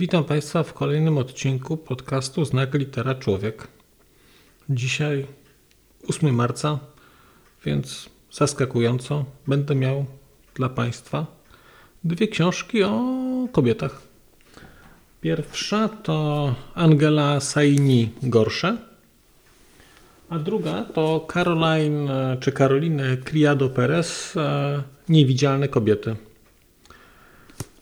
Witam 0.00 0.24
Państwa 0.24 0.62
w 0.62 0.72
kolejnym 0.72 1.18
odcinku 1.18 1.76
podcastu 1.76 2.44
Znak 2.44 2.74
Litera 2.74 3.14
Człowiek. 3.14 3.68
Dzisiaj 4.70 5.26
8 6.08 6.34
marca, 6.34 6.78
więc 7.64 8.10
zaskakująco 8.32 9.24
będę 9.46 9.74
miał 9.74 10.06
dla 10.54 10.68
Państwa 10.68 11.26
dwie 12.04 12.28
książki 12.28 12.82
o 12.82 13.02
kobietach. 13.52 14.02
Pierwsza 15.20 15.88
to 15.88 16.54
Angela 16.74 17.40
Saini 17.40 18.10
Gorsze, 18.22 18.76
a 20.30 20.38
druga 20.38 20.84
to 20.84 21.26
Caroline 21.32 22.36
czy 22.40 22.52
Caroline 22.52 23.16
Criado 23.16 23.68
Perez 23.68 24.34
Niewidzialne 25.08 25.68
kobiety. 25.68 26.16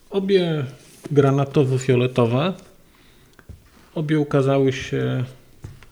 Obie 0.09 0.65
granatowo-fioletowe. 1.11 2.53
Obie 3.95 4.19
ukazały 4.19 4.73
się 4.73 5.23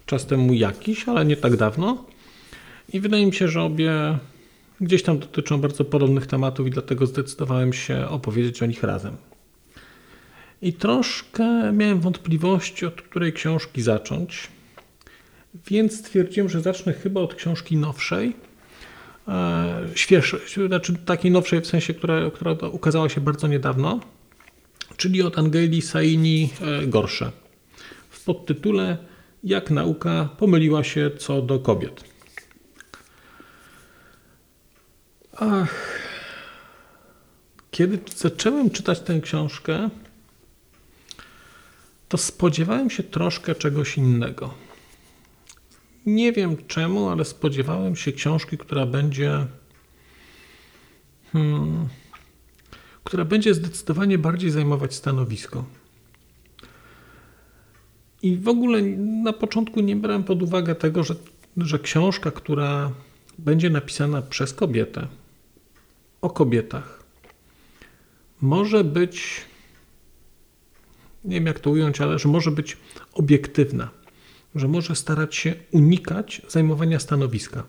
czas 0.05 0.25
temu 0.25 0.53
jakiś, 0.53 1.07
ale 1.07 1.25
nie 1.25 1.37
tak 1.37 1.55
dawno. 1.55 2.05
I 2.93 2.99
wydaje 2.99 3.25
mi 3.25 3.33
się, 3.33 3.47
że 3.47 3.61
obie 3.61 4.17
gdzieś 4.81 5.03
tam 5.03 5.19
dotyczą 5.19 5.61
bardzo 5.61 5.85
podobnych 5.85 6.27
tematów 6.27 6.67
i 6.67 6.71
dlatego 6.71 7.05
zdecydowałem 7.05 7.73
się 7.73 8.07
opowiedzieć 8.07 8.63
o 8.63 8.65
nich 8.65 8.83
razem. 8.83 9.17
I 10.61 10.73
troszkę 10.73 11.71
miałem 11.73 11.99
wątpliwości, 11.99 12.85
od 12.85 13.01
której 13.01 13.33
książki 13.33 13.81
zacząć, 13.81 14.47
więc 15.67 15.99
stwierdziłem, 15.99 16.49
że 16.49 16.61
zacznę 16.61 16.93
chyba 16.93 17.21
od 17.21 17.35
książki 17.35 17.77
nowszej, 17.77 18.35
e, 19.27 19.87
świeżej, 19.95 20.39
znaczy 20.67 20.95
takiej 21.05 21.31
nowszej 21.31 21.61
w 21.61 21.67
sensie, 21.67 21.93
która, 21.93 22.31
która 22.31 22.51
ukazała 22.51 23.09
się 23.09 23.21
bardzo 23.21 23.47
niedawno, 23.47 23.99
czyli 24.97 25.21
od 25.21 25.37
Angeli 25.37 25.81
Saini 25.81 26.49
e, 26.61 26.87
Gorsze 26.87 27.31
w 28.09 28.23
podtytule 28.23 28.97
Jak 29.43 29.71
nauka 29.71 30.29
pomyliła 30.37 30.83
się 30.83 31.11
co 31.19 31.41
do 31.41 31.59
kobiet. 31.59 32.03
Ach, 35.33 35.99
kiedy 37.71 37.99
zacząłem 38.15 38.69
czytać 38.69 38.99
tę 38.99 39.21
książkę, 39.21 39.89
to 42.09 42.17
spodziewałem 42.17 42.89
się 42.89 43.03
troszkę 43.03 43.55
czegoś 43.55 43.97
innego. 43.97 44.53
Nie 46.05 46.33
wiem 46.33 46.57
czemu, 46.67 47.09
ale 47.09 47.25
spodziewałem 47.25 47.95
się 47.95 48.11
książki, 48.11 48.57
która 48.57 48.85
będzie. 48.85 49.47
Hmm, 51.33 51.89
która 53.07 53.25
będzie 53.25 53.53
zdecydowanie 53.53 54.17
bardziej 54.17 54.51
zajmować 54.51 54.95
stanowisko. 54.95 55.65
I 58.21 58.37
w 58.37 58.47
ogóle 58.47 58.81
na 59.23 59.33
początku 59.33 59.81
nie 59.81 59.95
brałem 59.95 60.23
pod 60.23 60.43
uwagę 60.43 60.75
tego, 60.75 61.03
że, 61.03 61.15
że 61.57 61.79
książka, 61.79 62.31
która 62.31 62.91
będzie 63.37 63.69
napisana 63.69 64.21
przez 64.21 64.53
kobietę, 64.53 65.07
o 66.21 66.29
kobietach, 66.29 67.03
może 68.41 68.83
być, 68.83 69.41
nie 71.25 71.35
wiem 71.35 71.45
jak 71.45 71.59
to 71.59 71.69
ująć, 71.69 72.01
ale 72.01 72.19
że 72.19 72.29
może 72.29 72.51
być 72.51 72.77
obiektywna, 73.13 73.89
że 74.55 74.67
może 74.67 74.95
starać 74.95 75.35
się 75.35 75.55
unikać 75.71 76.41
zajmowania 76.49 76.99
stanowiska. 76.99 77.63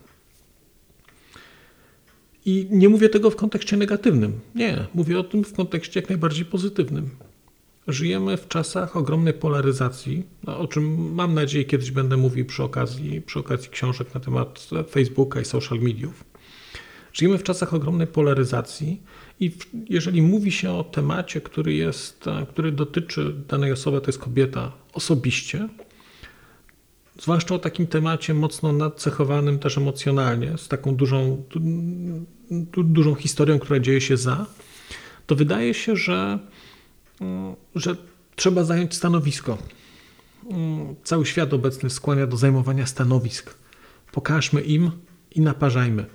I 2.45 2.67
nie 2.71 2.89
mówię 2.89 3.09
tego 3.09 3.29
w 3.29 3.35
kontekście 3.35 3.77
negatywnym. 3.77 4.39
Nie, 4.55 4.85
mówię 4.93 5.19
o 5.19 5.23
tym 5.23 5.43
w 5.43 5.53
kontekście 5.53 5.99
jak 5.99 6.09
najbardziej 6.09 6.45
pozytywnym. 6.45 7.09
Żyjemy 7.87 8.37
w 8.37 8.47
czasach 8.47 8.97
ogromnej 8.97 9.33
polaryzacji, 9.33 10.23
no, 10.43 10.59
o 10.59 10.67
czym 10.67 11.13
mam 11.13 11.33
nadzieję 11.33 11.65
kiedyś 11.65 11.91
będę 11.91 12.17
mówił 12.17 12.45
przy 12.45 12.63
okazji, 12.63 13.21
przy 13.21 13.39
okazji 13.39 13.69
książek 13.69 14.13
na 14.13 14.19
temat 14.19 14.69
Facebooka 14.89 15.41
i 15.41 15.45
social 15.45 15.79
mediów. 15.79 16.23
Żyjemy 17.13 17.37
w 17.37 17.43
czasach 17.43 17.73
ogromnej 17.73 18.07
polaryzacji 18.07 19.01
i 19.39 19.51
jeżeli 19.89 20.21
mówi 20.21 20.51
się 20.51 20.71
o 20.71 20.83
temacie, 20.83 21.41
który 21.41 21.73
jest, 21.73 22.25
który 22.49 22.71
dotyczy 22.71 23.35
danej 23.47 23.71
osoby, 23.71 24.01
to 24.01 24.07
jest 24.07 24.19
kobieta 24.19 24.71
osobiście, 24.93 25.69
zwłaszcza 27.21 27.55
o 27.55 27.59
takim 27.59 27.87
temacie 27.87 28.33
mocno 28.33 28.71
nadcechowanym 28.73 29.59
też 29.59 29.77
emocjonalnie, 29.77 30.57
z 30.57 30.67
taką 30.67 30.95
dużą, 30.95 31.43
du, 32.51 32.83
dużą 32.83 33.15
historią, 33.15 33.59
która 33.59 33.79
dzieje 33.79 34.01
się 34.01 34.17
za, 34.17 34.45
to 35.27 35.35
wydaje 35.35 35.73
się, 35.73 35.95
że, 35.95 36.39
że 37.75 37.95
trzeba 38.35 38.63
zająć 38.63 38.95
stanowisko. 38.95 39.57
Cały 41.03 41.25
świat 41.25 41.53
obecny 41.53 41.89
skłania 41.89 42.27
do 42.27 42.37
zajmowania 42.37 42.85
stanowisk. 42.85 43.53
Pokażmy 44.11 44.61
im 44.61 44.91
i 45.31 45.41
naparzajmy. 45.41 46.05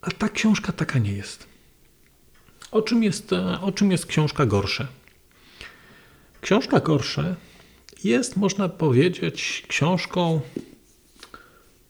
A 0.00 0.10
ta 0.10 0.28
książka 0.28 0.72
taka 0.72 0.98
nie 0.98 1.12
jest. 1.12 1.46
O 2.70 2.82
czym 2.82 3.02
jest, 3.02 3.32
o 3.60 3.72
czym 3.72 3.90
jest 3.90 4.06
książka 4.06 4.46
gorsze? 4.46 4.86
Książka 6.40 6.80
gorsze 6.80 7.36
jest, 8.06 8.36
można 8.36 8.68
powiedzieć, 8.68 9.64
książką. 9.68 10.40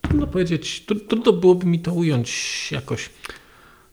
Trudno 0.01 0.27
powiedzieć, 0.27 0.85
trudno 1.07 1.33
byłoby 1.33 1.65
mi 1.65 1.79
to 1.79 1.93
ująć 1.93 2.31
jakoś. 2.71 3.09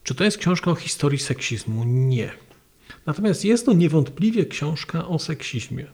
Czy 0.02 0.14
to 0.14 0.24
jest 0.24 0.38
książka 0.38 0.70
o 0.70 0.74
historii 0.74 1.18
seksizmu? 1.18 1.84
Nie. 1.84 2.32
Natomiast 3.06 3.44
jest 3.44 3.66
to 3.66 3.72
niewątpliwie 3.72 4.46
książka 4.46 5.08
o 5.08 5.18
seksizmie. 5.18 5.86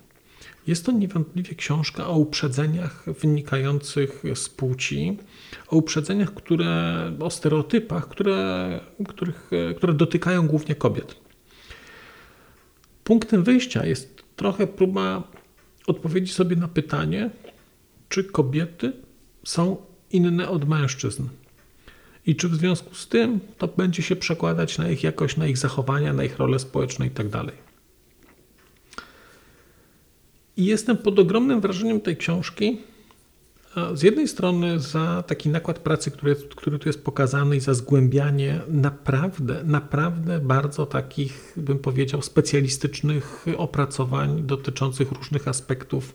Jest 0.66 0.86
to 0.86 0.92
niewątpliwie 0.92 1.54
książka 1.54 2.06
o 2.06 2.16
uprzedzeniach 2.16 3.04
wynikających 3.20 4.22
z 4.34 4.48
płci, 4.48 5.18
o 5.68 5.76
uprzedzeniach, 5.76 6.34
które, 6.34 7.12
o 7.20 7.30
stereotypach, 7.30 8.08
które, 8.08 8.80
których, 9.08 9.50
które 9.76 9.94
dotykają 9.94 10.47
głównie 10.47 10.74
kobiet. 10.74 11.14
Punktem 13.04 13.42
wyjścia 13.42 13.86
jest 13.86 14.22
trochę 14.36 14.66
próba 14.66 15.22
odpowiedzi 15.91 16.33
sobie 16.33 16.56
na 16.56 16.69
pytanie, 16.69 17.31
czy 18.09 18.25
kobiety 18.25 18.93
są 19.45 19.77
inne 20.12 20.49
od 20.49 20.69
mężczyzn. 20.69 21.28
I 22.27 22.37
czy 22.37 22.49
w 22.49 22.55
związku 22.55 22.95
z 22.95 23.09
tym 23.09 23.41
to 23.59 23.69
będzie 23.69 24.03
się 24.03 24.17
przekładać 24.17 24.78
na 24.78 24.91
ich 24.91 25.03
jakość, 25.03 25.37
na 25.37 25.47
ich 25.47 25.59
zachowania, 25.59 26.12
na 26.12 26.25
ich 26.25 26.39
rolę 26.39 26.59
społeczną 26.59 27.05
itd. 27.05 27.31
Tak 27.31 27.55
I 30.56 30.65
jestem 30.65 30.97
pod 30.97 31.19
ogromnym 31.19 31.61
wrażeniem 31.61 32.01
tej 32.01 32.17
książki. 32.17 32.78
Z 33.94 34.02
jednej 34.02 34.28
strony 34.28 34.78
za 34.78 35.24
taki 35.26 35.48
nakład 35.48 35.78
pracy, 35.78 36.10
który, 36.10 36.36
który 36.56 36.78
tu 36.78 36.88
jest 36.88 37.04
pokazany 37.04 37.56
i 37.56 37.60
za 37.60 37.74
zgłębianie 37.74 38.60
naprawdę, 38.68 39.64
naprawdę 39.64 40.38
bardzo 40.38 40.86
takich, 40.86 41.54
bym 41.56 41.78
powiedział, 41.78 42.22
specjalistycznych 42.22 43.46
opracowań 43.56 44.42
dotyczących 44.42 45.12
różnych 45.12 45.48
aspektów 45.48 46.15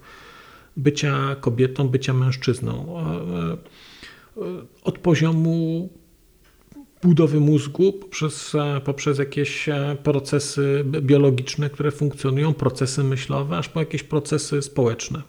bycia 0.77 1.35
kobietą, 1.35 1.89
bycia 1.89 2.13
mężczyzną. 2.13 2.95
Od 4.83 4.99
poziomu 4.99 5.89
budowy 7.03 7.39
mózgu 7.39 7.93
poprzez, 7.93 8.53
poprzez 8.85 9.17
jakieś 9.19 9.69
procesy 10.03 10.85
biologiczne, 10.85 11.69
które 11.69 11.91
funkcjonują, 11.91 12.53
procesy 12.53 13.03
myślowe, 13.03 13.57
aż 13.57 13.69
po 13.69 13.79
jakieś 13.79 14.03
procesy 14.03 14.61
społeczne. 14.61 15.21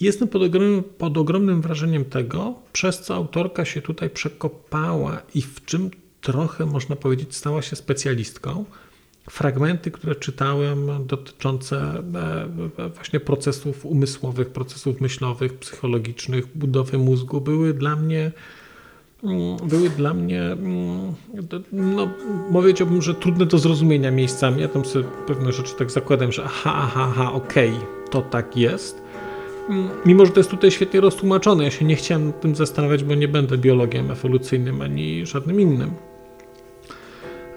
Jestem 0.00 0.28
pod 0.28 0.42
ogromnym, 0.42 0.82
pod 0.98 1.18
ogromnym 1.18 1.62
wrażeniem 1.62 2.04
tego, 2.04 2.54
przez 2.72 3.00
co 3.00 3.14
autorka 3.14 3.64
się 3.64 3.82
tutaj 3.82 4.10
przekopała 4.10 5.22
i 5.34 5.42
w 5.42 5.64
czym 5.64 5.90
trochę, 6.20 6.66
można 6.66 6.96
powiedzieć, 6.96 7.36
stała 7.36 7.62
się 7.62 7.76
specjalistką. 7.76 8.64
Fragmenty, 9.30 9.90
które 9.90 10.14
czytałem 10.14 11.06
dotyczące 11.06 12.02
e, 12.78 12.88
właśnie 12.94 13.20
procesów 13.20 13.86
umysłowych, 13.86 14.50
procesów 14.50 15.00
myślowych, 15.00 15.58
psychologicznych, 15.58 16.46
budowy 16.58 16.98
mózgu, 16.98 17.40
były 17.40 17.74
dla 17.74 17.96
mnie 17.96 18.32
mm, 19.24 19.56
były 19.68 19.90
dla 19.90 20.14
mnie, 20.14 20.42
mm, 20.42 21.14
no 21.72 22.08
powiedziałbym, 22.52 23.02
że 23.02 23.14
trudne 23.14 23.46
do 23.46 23.58
zrozumienia 23.58 24.10
miejscami. 24.10 24.62
Ja 24.62 24.68
tam 24.68 24.84
sobie 24.84 25.04
pewne 25.26 25.52
rzeczy 25.52 25.74
tak 25.78 25.90
zakładam, 25.90 26.32
że 26.32 26.44
aha, 26.44 26.72
aha, 26.74 27.08
aha, 27.10 27.32
okej, 27.32 27.70
okay 27.70 27.96
to 28.10 28.22
tak 28.22 28.56
jest. 28.56 29.05
Mimo, 30.04 30.26
że 30.26 30.32
to 30.32 30.40
jest 30.40 30.50
tutaj 30.50 30.70
świetnie 30.70 31.00
roztłumaczone, 31.00 31.64
ja 31.64 31.70
się 31.70 31.84
nie 31.84 31.96
chciałem 31.96 32.32
tym 32.32 32.54
zastanawiać, 32.54 33.04
bo 33.04 33.14
nie 33.14 33.28
będę 33.28 33.58
biologiem 33.58 34.10
ewolucyjnym 34.10 34.82
ani 34.82 35.26
żadnym 35.26 35.60
innym. 35.60 35.90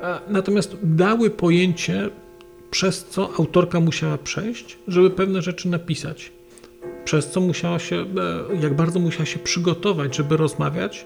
E, 0.01 0.19
natomiast 0.27 0.77
dały 0.83 1.29
pojęcie, 1.29 2.09
przez 2.71 3.05
co 3.05 3.29
autorka 3.39 3.79
musiała 3.79 4.17
przejść, 4.17 4.77
żeby 4.87 5.09
pewne 5.09 5.41
rzeczy 5.41 5.69
napisać. 5.69 6.31
Przez 7.05 7.31
co 7.31 7.41
musiała 7.41 7.79
się, 7.79 7.95
e, 7.95 8.05
jak 8.61 8.75
bardzo 8.75 8.99
musiała 8.99 9.25
się 9.25 9.39
przygotować, 9.39 10.15
żeby 10.15 10.37
rozmawiać 10.37 11.05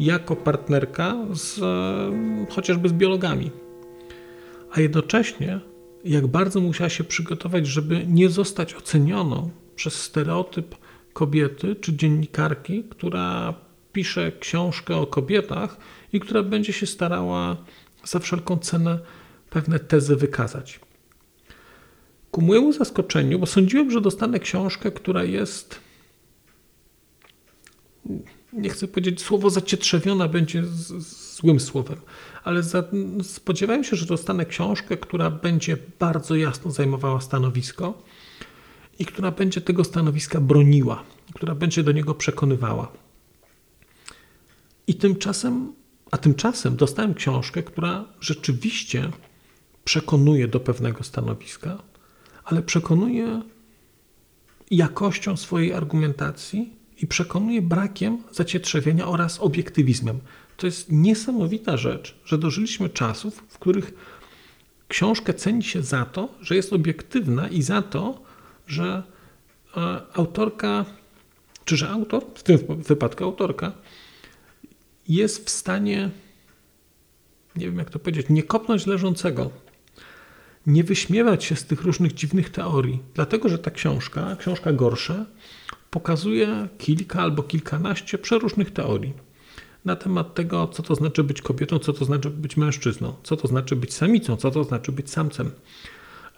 jako 0.00 0.36
partnerka 0.36 1.16
z, 1.32 1.58
e, 1.58 2.54
chociażby 2.54 2.88
z 2.88 2.92
biologami. 2.92 3.50
A 4.70 4.80
jednocześnie, 4.80 5.60
jak 6.04 6.26
bardzo 6.26 6.60
musiała 6.60 6.90
się 6.90 7.04
przygotować, 7.04 7.66
żeby 7.66 8.06
nie 8.06 8.28
zostać 8.28 8.74
ocenioną 8.74 9.50
przez 9.78 10.02
stereotyp 10.02 10.74
kobiety 11.12 11.76
czy 11.76 11.96
dziennikarki, 11.96 12.84
która 12.84 13.54
pisze 13.92 14.32
książkę 14.40 14.96
o 14.96 15.06
kobietach 15.06 15.76
i 16.12 16.20
która 16.20 16.42
będzie 16.42 16.72
się 16.72 16.86
starała 16.86 17.56
za 18.04 18.18
wszelką 18.18 18.58
cenę 18.58 18.98
pewne 19.50 19.78
tezy 19.78 20.16
wykazać. 20.16 20.80
Ku 22.30 22.42
mojemu 22.42 22.72
zaskoczeniu, 22.72 23.38
bo 23.38 23.46
sądziłem, 23.46 23.90
że 23.90 24.00
dostanę 24.00 24.38
książkę, 24.38 24.90
która 24.90 25.24
jest 25.24 25.80
nie 28.52 28.70
chcę 28.70 28.88
powiedzieć, 28.88 29.22
słowo 29.22 29.50
zacietrzewiona 29.50 30.28
będzie 30.28 30.64
z, 30.64 31.04
z 31.04 31.36
złym 31.36 31.60
słowem, 31.60 32.00
ale 32.44 32.62
za, 32.62 32.84
spodziewałem 33.22 33.84
się, 33.84 33.96
że 33.96 34.06
dostanę 34.06 34.46
książkę, 34.46 34.96
która 34.96 35.30
będzie 35.30 35.76
bardzo 35.98 36.36
jasno 36.36 36.70
zajmowała 36.70 37.20
stanowisko 37.20 38.02
i 38.98 39.06
która 39.06 39.30
będzie 39.30 39.60
tego 39.60 39.84
stanowiska 39.84 40.40
broniła, 40.40 41.04
która 41.34 41.54
będzie 41.54 41.82
do 41.82 41.92
niego 41.92 42.14
przekonywała. 42.14 42.92
I 44.86 44.94
tymczasem, 44.94 45.72
a 46.10 46.18
tymczasem 46.18 46.76
dostałem 46.76 47.14
książkę, 47.14 47.62
która 47.62 48.04
rzeczywiście 48.20 49.10
przekonuje 49.84 50.48
do 50.48 50.60
pewnego 50.60 51.04
stanowiska, 51.04 51.82
ale 52.44 52.62
przekonuje 52.62 53.42
jakością 54.70 55.36
swojej 55.36 55.72
argumentacji 55.72 56.72
i 56.98 57.06
przekonuje 57.06 57.62
brakiem 57.62 58.22
zacietrzewienia 58.32 59.08
oraz 59.08 59.40
obiektywizmem. 59.40 60.18
To 60.56 60.66
jest 60.66 60.92
niesamowita 60.92 61.76
rzecz, 61.76 62.18
że 62.24 62.38
dożyliśmy 62.38 62.88
czasów, 62.88 63.44
w 63.48 63.58
których 63.58 63.94
książkę 64.88 65.34
ceni 65.34 65.62
się 65.62 65.82
za 65.82 66.04
to, 66.04 66.28
że 66.40 66.56
jest 66.56 66.72
obiektywna 66.72 67.48
i 67.48 67.62
za 67.62 67.82
to, 67.82 68.27
że 68.68 69.02
e, 69.76 70.00
autorka, 70.14 70.84
czy 71.64 71.76
że 71.76 71.88
autor, 71.88 72.24
w 72.34 72.42
tym 72.42 72.58
wypadku 72.68 73.24
autorka, 73.24 73.72
jest 75.08 75.46
w 75.46 75.50
stanie, 75.50 76.10
nie 77.56 77.66
wiem 77.66 77.78
jak 77.78 77.90
to 77.90 77.98
powiedzieć, 77.98 78.26
nie 78.30 78.42
kopnąć 78.42 78.86
leżącego, 78.86 79.50
nie 80.66 80.84
wyśmiewać 80.84 81.44
się 81.44 81.56
z 81.56 81.64
tych 81.64 81.82
różnych 81.82 82.14
dziwnych 82.14 82.50
teorii, 82.50 83.02
dlatego 83.14 83.48
że 83.48 83.58
ta 83.58 83.70
książka, 83.70 84.36
książka 84.36 84.72
gorsza, 84.72 85.26
pokazuje 85.90 86.68
kilka 86.78 87.20
albo 87.20 87.42
kilkanaście 87.42 88.18
przeróżnych 88.18 88.70
teorii 88.70 89.12
na 89.84 89.96
temat 89.96 90.34
tego, 90.34 90.68
co 90.68 90.82
to 90.82 90.94
znaczy 90.94 91.24
być 91.24 91.42
kobietą, 91.42 91.78
co 91.78 91.92
to 91.92 92.04
znaczy 92.04 92.30
być 92.30 92.56
mężczyzną, 92.56 93.14
co 93.22 93.36
to 93.36 93.48
znaczy 93.48 93.76
być 93.76 93.94
samicą, 93.94 94.36
co 94.36 94.50
to 94.50 94.64
znaczy 94.64 94.92
być 94.92 95.10
samcem. 95.10 95.50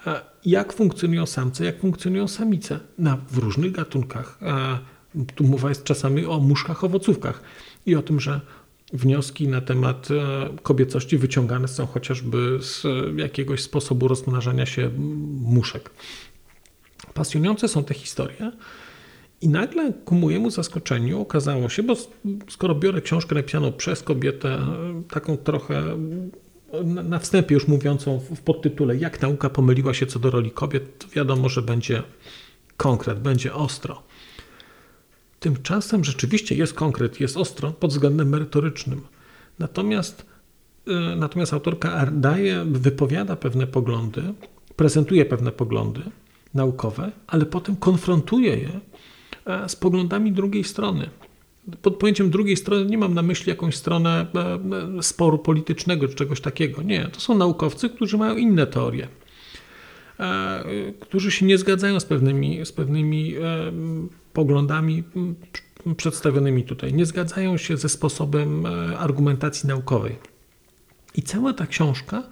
E, 0.07 0.21
jak 0.45 0.73
funkcjonują 0.73 1.27
samce, 1.27 1.65
jak 1.65 1.81
funkcjonują 1.81 2.29
samice 2.29 2.81
na, 2.99 3.17
w 3.17 3.39
różnych 3.39 3.73
gatunkach. 3.73 4.39
E, 4.43 4.79
tu 5.35 5.45
mowa 5.45 5.69
jest 5.69 5.85
czasami 5.85 6.27
o 6.27 6.41
muszkach, 6.41 6.85
owocówkach 6.85 7.43
i 7.87 7.95
o 7.97 8.03
tym, 8.03 8.21
że 8.21 8.41
wnioski 8.93 9.49
na 9.49 9.61
temat 9.61 10.09
e, 10.11 10.49
kobiecości 10.63 11.19
wyciągane 11.19 11.69
są 11.69 11.87
chociażby 11.87 12.59
z 12.61 12.87
jakiegoś 13.17 13.63
sposobu 13.63 14.09
rozmnażania 14.09 14.67
się 14.67 14.91
muszek. 15.43 15.91
Pasjonujące 17.15 17.69
są 17.69 17.85
te 17.85 17.95
historie, 17.95 18.53
i 19.41 19.49
nagle 19.49 19.93
ku 20.05 20.15
mojemu 20.15 20.51
zaskoczeniu 20.51 21.21
okazało 21.21 21.69
się, 21.69 21.83
bo 21.83 21.95
skoro 22.49 22.75
biorę 22.75 23.01
książkę 23.01 23.35
napisaną 23.35 23.73
przez 23.73 24.03
kobietę, 24.03 24.59
taką 25.11 25.37
trochę 25.37 25.83
na 26.85 27.19
wstępie 27.19 27.55
już 27.55 27.69
mówiącą 27.69 28.19
w 28.19 28.41
podtytule, 28.41 28.97
jak 28.97 29.23
nauka 29.23 29.51
pomyliła 29.51 29.95
się 29.95 30.07
co 30.07 30.19
do 30.19 30.31
roli 30.31 30.51
kobiet, 30.51 30.99
to 30.99 31.09
wiadomo, 31.09 31.49
że 31.49 31.63
będzie 31.63 32.03
konkret, 32.77 33.21
będzie 33.21 33.55
ostro. 33.55 34.03
Tymczasem 35.41 36.05
rzeczywiście 36.05 36.55
jest 36.55 36.75
konkret, 36.75 37.21
jest 37.21 37.37
ostro 37.37 37.71
pod 37.71 37.91
względem 37.91 38.29
merytorycznym. 38.29 39.01
Natomiast, 39.59 40.27
y, 40.89 41.17
natomiast 41.17 41.53
autorka 41.53 42.07
daje, 42.13 42.65
wypowiada 42.65 43.37
pewne 43.37 43.67
poglądy, 43.67 44.23
prezentuje 44.77 45.25
pewne 45.25 45.53
poglądy 45.53 46.01
naukowe, 46.55 47.13
ale 47.27 47.47
potem 47.47 47.77
konfrontuje 47.77 48.57
je 48.57 48.81
E, 49.47 49.69
z 49.69 49.77
poglądami 49.77 50.33
drugiej 50.33 50.65
strony. 50.65 51.11
Pod 51.83 51.97
pojęciem 51.97 52.31
drugiej 52.31 52.57
strony 52.57 52.87
nie 52.87 52.99
mam 52.99 53.15
na 53.15 53.23
myśli 53.23 53.51
jakąś 53.51 53.77
stronę 53.77 54.27
e, 54.35 54.39
e, 54.99 55.03
sporu 55.03 55.39
politycznego 55.39 56.09
czy 56.09 56.15
czegoś 56.15 56.41
takiego. 56.41 56.83
Nie, 56.83 57.09
to 57.09 57.21
są 57.21 57.39
naukowcy, 57.39 57.91
którzy 57.91 58.19
mają 58.19 58.37
inne 58.37 58.67
teorie, 58.67 59.09
którzy 61.01 61.31
się 61.31 61.47
nie 61.47 61.59
zgadzają 61.59 62.01
z 62.01 62.05
pewnymi, 62.05 62.67
z 62.67 62.73
pewnymi 62.73 63.35
poglądami 64.33 65.03
przedstawionymi 65.97 66.65
tutaj, 66.65 66.93
nie 66.93 67.07
zgadzają 67.07 67.57
się 67.57 67.77
ze 67.77 67.89
sposobem 67.89 68.67
argumentacji 68.99 69.69
naukowej. 69.69 70.17
I 71.15 71.23
cała 71.23 71.53
ta 71.53 71.67
książka, 71.67 72.23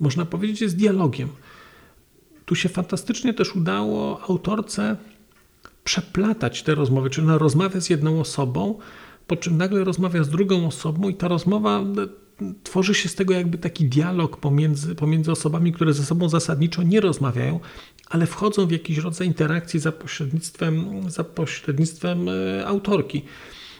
można 0.00 0.24
powiedzieć, 0.24 0.60
jest 0.60 0.76
dialogiem. 0.76 1.28
Tu 2.44 2.54
się 2.54 2.68
fantastycznie 2.68 3.34
też 3.34 3.56
udało 3.56 4.20
autorce 4.28 4.96
przeplatać 5.84 6.62
te 6.62 6.74
rozmowy, 6.74 7.10
czyli 7.10 7.26
ona 7.26 7.38
rozmawia 7.38 7.80
z 7.80 7.90
jedną 7.90 8.20
osobą, 8.20 8.78
po 9.26 9.36
czym 9.36 9.56
nagle 9.56 9.84
rozmawia 9.84 10.24
z 10.24 10.28
drugą 10.28 10.66
osobą 10.66 11.08
i 11.08 11.14
ta 11.14 11.28
rozmowa 11.28 11.80
e, 11.80 11.84
tworzy 12.62 12.94
się 12.94 13.08
z 13.08 13.14
tego 13.14 13.34
jakby 13.34 13.58
taki 13.58 13.84
dialog 13.84 14.36
pomiędzy, 14.36 14.94
pomiędzy 14.94 15.32
osobami, 15.32 15.72
które 15.72 15.92
ze 15.92 16.04
sobą 16.04 16.28
zasadniczo 16.28 16.82
nie 16.82 17.00
rozmawiają, 17.00 17.60
ale 18.10 18.26
wchodzą 18.26 18.66
w 18.66 18.70
jakiś 18.70 18.98
rodzaj 18.98 19.26
interakcji 19.26 19.80
za 19.80 19.92
pośrednictwem, 19.92 21.02
za 21.10 21.24
pośrednictwem 21.24 22.28
e, 22.28 22.66
autorki. 22.66 23.24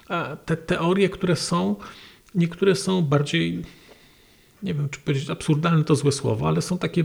A 0.09 0.37
te 0.37 0.57
teorie, 0.57 1.09
które 1.09 1.37
są, 1.37 1.77
niektóre 2.35 2.75
są 2.75 3.03
bardziej 3.03 3.63
nie 4.65 4.75
wiem, 4.75 4.89
czy 4.89 5.01
powiedzieć 5.01 5.31
absurdalne 5.31 5.85
to 5.85 5.95
złe 5.95 6.13
słowo, 6.13 6.49
ale 6.49 6.63
są 6.63 6.79
takie 6.79 7.05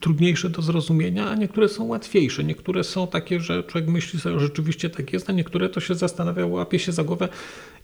trudniejsze 0.00 0.50
do 0.50 0.62
zrozumienia, 0.62 1.30
a 1.30 1.34
niektóre 1.34 1.68
są 1.68 1.84
łatwiejsze. 1.84 2.44
Niektóre 2.44 2.84
są 2.84 3.06
takie, 3.06 3.40
że 3.40 3.62
człowiek 3.62 3.90
myśli 3.90 4.20
sobie, 4.20 4.38
że 4.38 4.46
rzeczywiście 4.46 4.90
tak 4.90 5.12
jest, 5.12 5.30
a 5.30 5.32
niektóre 5.32 5.68
to 5.68 5.80
się 5.80 5.94
zastanawia, 5.94 6.46
łapie 6.46 6.78
się 6.78 6.92
za 6.92 7.04
głowę, 7.04 7.28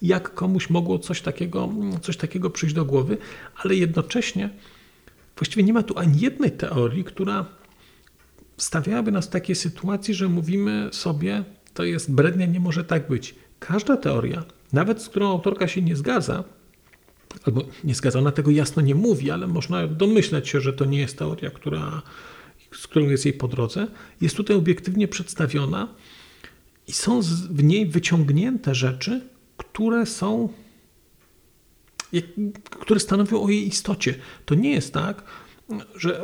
jak 0.01 0.33
komuś 0.33 0.69
mogło 0.69 0.99
coś 0.99 1.21
takiego, 1.21 1.69
coś 2.01 2.17
takiego 2.17 2.49
przyjść 2.49 2.75
do 2.75 2.85
głowy, 2.85 3.17
ale 3.63 3.75
jednocześnie 3.75 4.49
właściwie 5.37 5.63
nie 5.63 5.73
ma 5.73 5.83
tu 5.83 5.99
ani 5.99 6.19
jednej 6.19 6.51
teorii, 6.51 7.03
która 7.03 7.45
stawiałaby 8.57 9.11
nas 9.11 9.27
w 9.27 9.29
takiej 9.29 9.55
sytuacji, 9.55 10.13
że 10.13 10.27
mówimy 10.27 10.89
sobie, 10.91 11.43
to 11.73 11.83
jest 11.83 12.11
brednia, 12.11 12.45
nie 12.45 12.59
może 12.59 12.83
tak 12.83 13.07
być. 13.07 13.35
Każda 13.59 13.97
teoria, 13.97 14.43
nawet 14.73 15.01
z 15.01 15.09
którą 15.09 15.29
autorka 15.29 15.67
się 15.67 15.81
nie 15.81 15.95
zgadza, 15.95 16.43
albo 17.45 17.61
nie 17.83 17.95
zgadza, 17.95 18.19
ona 18.19 18.31
tego 18.31 18.51
jasno 18.51 18.81
nie 18.81 18.95
mówi, 18.95 19.31
ale 19.31 19.47
można 19.47 19.87
domyślać 19.87 20.49
się, 20.49 20.61
że 20.61 20.73
to 20.73 20.85
nie 20.85 20.99
jest 20.99 21.17
teoria, 21.17 21.49
która, 21.49 22.01
z 22.75 22.87
którą 22.87 23.09
jest 23.09 23.25
jej 23.25 23.33
po 23.33 23.47
drodze, 23.47 23.87
jest 24.21 24.35
tutaj 24.35 24.55
obiektywnie 24.55 25.07
przedstawiona 25.07 25.87
i 26.87 26.91
są 26.91 27.21
w 27.49 27.63
niej 27.63 27.85
wyciągnięte 27.85 28.75
rzeczy, 28.75 29.21
które 29.57 30.05
są, 30.05 30.49
które 32.69 32.99
stanowią 32.99 33.43
o 33.43 33.49
jej 33.49 33.67
istocie. 33.67 34.15
To 34.45 34.55
nie 34.55 34.71
jest 34.71 34.93
tak, 34.93 35.23
że, 35.95 36.21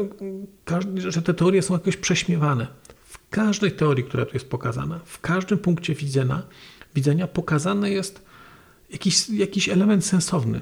że 0.95 1.21
te 1.21 1.33
teorie 1.33 1.61
są 1.61 1.73
jakoś 1.73 1.97
prześmiewane. 1.97 2.67
W 3.05 3.29
każdej 3.29 3.71
teorii, 3.71 4.03
która 4.03 4.25
tu 4.25 4.33
jest 4.33 4.49
pokazana, 4.49 4.99
w 5.05 5.21
każdym 5.21 5.57
punkcie 5.57 5.95
widzenia, 5.95 6.41
widzenia 6.95 7.27
pokazany 7.27 7.89
jest 7.89 8.25
jakiś, 8.89 9.29
jakiś 9.29 9.69
element 9.69 10.05
sensowny. 10.05 10.61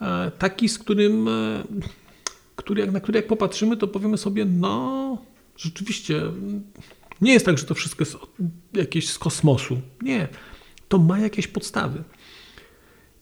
E, 0.00 0.30
taki, 0.38 0.68
z 0.68 0.78
którym, 0.78 1.28
e, 1.28 1.64
który, 2.56 2.92
na 2.92 3.00
który 3.00 3.18
jak 3.18 3.26
popatrzymy, 3.26 3.76
to 3.76 3.88
powiemy 3.88 4.18
sobie, 4.18 4.44
no 4.44 5.18
rzeczywiście 5.56 6.22
nie 7.20 7.32
jest 7.32 7.46
tak, 7.46 7.58
że 7.58 7.64
to 7.64 7.74
wszystko 7.74 8.04
jest 8.04 8.16
jakieś 8.72 9.08
z 9.08 9.18
kosmosu. 9.18 9.80
Nie, 10.02 10.28
to 10.88 10.98
ma 10.98 11.18
jakieś 11.18 11.46
podstawy. 11.46 12.02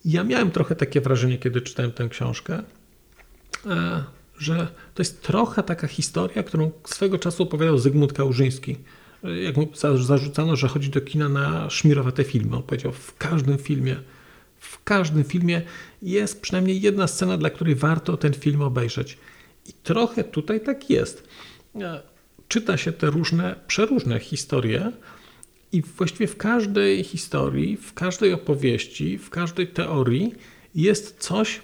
Ja 0.05 0.23
miałem 0.23 0.51
trochę 0.51 0.75
takie 0.75 1.01
wrażenie, 1.01 1.37
kiedy 1.37 1.61
czytałem 1.61 1.91
tę 1.91 2.09
książkę, 2.09 2.63
e, 3.65 4.03
że 4.37 4.67
to 4.93 5.01
jest 5.01 5.21
trochę 5.21 5.63
taka 5.63 5.87
historia, 5.87 6.43
którą 6.43 6.71
swego 6.85 7.19
czasu 7.19 7.43
opowiadał 7.43 7.77
Zygmunt 7.77 8.13
Kałużyński, 8.13 8.77
jak 9.43 9.57
mu 9.57 9.67
zarzucano, 10.03 10.55
że 10.55 10.67
chodzi 10.67 10.89
do 10.89 11.01
kina 11.01 11.29
na 11.29 11.69
szmirowate 11.69 12.23
filmy. 12.23 12.55
On 12.55 12.63
powiedział, 12.63 12.91
w 12.91 13.17
każdym 13.17 13.57
filmie, 13.57 13.95
w 14.63 14.83
każdym 14.83 15.23
filmie 15.23 15.61
jest 16.01 16.41
przynajmniej 16.41 16.81
jedna 16.81 17.07
scena, 17.07 17.37
dla 17.37 17.49
której 17.49 17.75
warto 17.75 18.17
ten 18.17 18.33
film 18.33 18.61
obejrzeć. 18.61 19.17
I 19.65 19.73
trochę 19.83 20.23
tutaj 20.23 20.61
tak 20.61 20.89
jest. 20.89 21.27
Czyta 22.47 22.77
się 22.77 22.91
te 22.91 23.09
różne, 23.09 23.55
przeróżne 23.67 24.19
historie, 24.19 24.91
i 25.71 25.81
właściwie 25.81 26.27
w 26.27 26.37
każdej 26.37 27.03
historii, 27.03 27.77
w 27.77 27.93
każdej 27.93 28.33
opowieści, 28.33 29.17
w 29.17 29.29
każdej 29.29 29.67
teorii 29.67 30.33
jest 30.75 31.17
coś, 31.19 31.61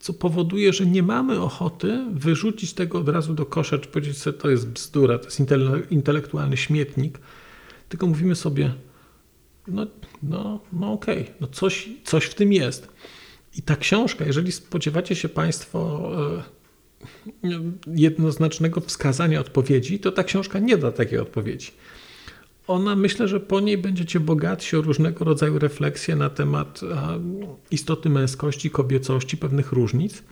co 0.00 0.12
powoduje, 0.12 0.72
że 0.72 0.86
nie 0.86 1.02
mamy 1.02 1.40
ochoty 1.40 2.04
wyrzucić 2.12 2.72
tego 2.72 2.98
od 2.98 3.08
razu 3.08 3.34
do 3.34 3.46
kosza, 3.46 3.78
czy 3.78 3.88
powiedzieć 3.88 4.18
sobie, 4.18 4.38
to 4.38 4.50
jest 4.50 4.68
bzdura, 4.68 5.18
to 5.18 5.24
jest 5.24 5.40
intelektualny 5.90 6.56
śmietnik, 6.56 7.18
tylko 7.88 8.06
mówimy 8.06 8.34
sobie, 8.34 8.74
no, 9.68 9.86
no, 10.22 10.60
no 10.72 10.92
okej, 10.92 11.22
okay, 11.22 11.34
no 11.40 11.46
coś, 11.46 11.88
coś 12.04 12.24
w 12.24 12.34
tym 12.34 12.52
jest. 12.52 12.88
I 13.56 13.62
ta 13.62 13.76
książka, 13.76 14.24
jeżeli 14.24 14.52
spodziewacie 14.52 15.16
się 15.16 15.28
Państwo 15.28 16.10
e, 17.44 17.52
jednoznacznego 17.86 18.80
wskazania 18.80 19.40
odpowiedzi, 19.40 19.98
to 19.98 20.12
ta 20.12 20.24
książka 20.24 20.58
nie 20.58 20.76
da 20.76 20.92
takiej 20.92 21.18
odpowiedzi 21.18 21.72
ona 22.66 22.96
myślę, 22.96 23.28
że 23.28 23.40
po 23.40 23.60
niej 23.60 23.78
będziecie 23.78 24.20
bogatsi 24.20 24.76
o 24.76 24.82
różnego 24.82 25.24
rodzaju 25.24 25.58
refleksje 25.58 26.16
na 26.16 26.30
temat 26.30 26.80
istoty 27.70 28.10
męskości, 28.10 28.70
kobiecości, 28.70 29.36
pewnych 29.36 29.72
różnic. 29.72 30.22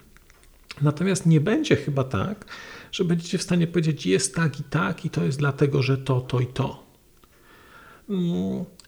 Natomiast 0.82 1.26
nie 1.26 1.40
będzie 1.40 1.76
chyba 1.76 2.04
tak, 2.04 2.44
że 2.92 3.04
będziecie 3.04 3.38
w 3.38 3.42
stanie 3.42 3.66
powiedzieć, 3.66 4.06
jest 4.06 4.34
tak 4.34 4.60
i 4.60 4.64
tak, 4.64 5.04
i 5.04 5.10
to 5.10 5.24
jest 5.24 5.38
dlatego, 5.38 5.82
że 5.82 5.98
to, 5.98 6.20
to 6.20 6.40
i 6.40 6.46
to. 6.46 6.86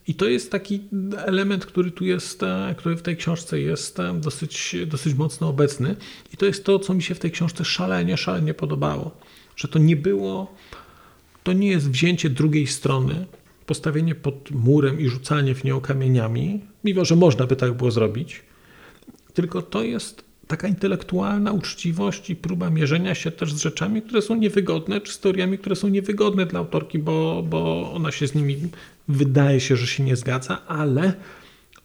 I 0.09 0.14
to 0.14 0.28
jest 0.28 0.50
taki 0.50 0.80
element, 1.16 1.66
który 1.66 1.90
tu 1.90 2.04
jest, 2.04 2.40
który 2.76 2.97
w 2.97 3.02
tej 3.02 3.16
książce 3.16 3.61
jest 3.61 3.99
dosyć, 4.14 4.76
dosyć 4.87 5.14
mocno 5.14 5.49
obecny. 5.49 5.97
I 6.35 6.37
to 6.37 6.47
jest 6.47 6.64
to, 6.64 6.78
co 6.78 6.94
mi 6.94 7.02
się 7.02 7.14
w 7.14 7.18
tej 7.18 7.30
książce 7.30 7.64
szalenie, 7.64 8.16
szalenie 8.16 8.54
podobało. 8.54 9.11
Że 9.56 9.68
to 9.68 9.78
nie 9.78 9.97
było 9.97 10.54
to 11.42 11.52
nie 11.52 11.68
jest 11.68 11.90
wzięcie 11.90 12.30
drugiej 12.30 12.66
strony, 12.66 13.26
postawienie 13.66 14.14
pod 14.14 14.50
murem 14.50 15.00
i 15.00 15.09
rzucanie 15.09 15.54
w 15.54 15.64
nią 15.64 15.80
kamieniami, 15.80 16.61
mimo 16.85 17.04
że 17.04 17.16
można 17.16 17.47
by 17.47 17.56
tak 17.56 17.73
było 17.73 17.90
zrobić, 17.90 18.42
tylko 19.35 19.62
to 19.62 19.82
jest 19.82 20.25
taka 20.52 20.68
intelektualna 20.68 21.52
uczciwość 21.52 22.30
i 22.30 22.37
próba 22.37 22.71
mierzenia 22.71 23.14
się 23.14 23.30
też 23.30 23.54
z 23.54 23.61
rzeczami, 23.61 24.02
które 24.02 24.23
są 24.23 24.35
niewygodne, 24.35 25.00
czy 25.00 25.12
z 25.12 25.18
teoriami, 25.18 25.59
które 25.59 25.76
są 25.76 25.88
niewygodne 25.88 26.47
dla 26.47 26.59
autorki, 26.59 26.99
bo, 26.99 27.42
bo 27.42 27.92
ona 27.92 28.12
się 28.12 28.26
z 28.26 28.35
nimi 28.35 28.56
wydaje 29.09 29.61
się, 29.61 29.76
że 29.76 29.87
się 29.87 30.02
nie 30.02 30.16
zgadza, 30.16 30.66
ale 30.66 31.14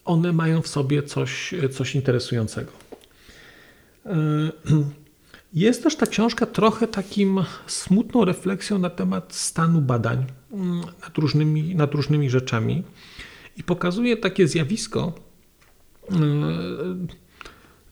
one 0.06 0.34
mają 0.34 0.62
w 0.62 0.68
sobie 0.68 1.04
coś, 1.04 1.54
coś 1.72 1.96
interesującego. 1.96 2.72
Jest 5.54 5.84
też 5.84 5.96
ta 5.96 6.06
książka 6.06 6.46
trochę 6.46 6.88
takim 6.88 7.44
smutną 7.68 8.26
refleksją 8.26 8.80
na 8.80 8.90
temat 8.90 9.36
stanu 9.36 9.82
badań 9.82 10.26
mm, 10.52 10.82
nad 11.02 11.18
różnymi, 11.18 11.76
nad 11.76 11.94
różnymi 11.94 12.30
rzeczami 12.30 12.84
i 13.58 13.64
pokazuje 13.64 14.18
takie 14.18 14.48
zjawisko, 14.48 15.14
mm, 16.12 17.08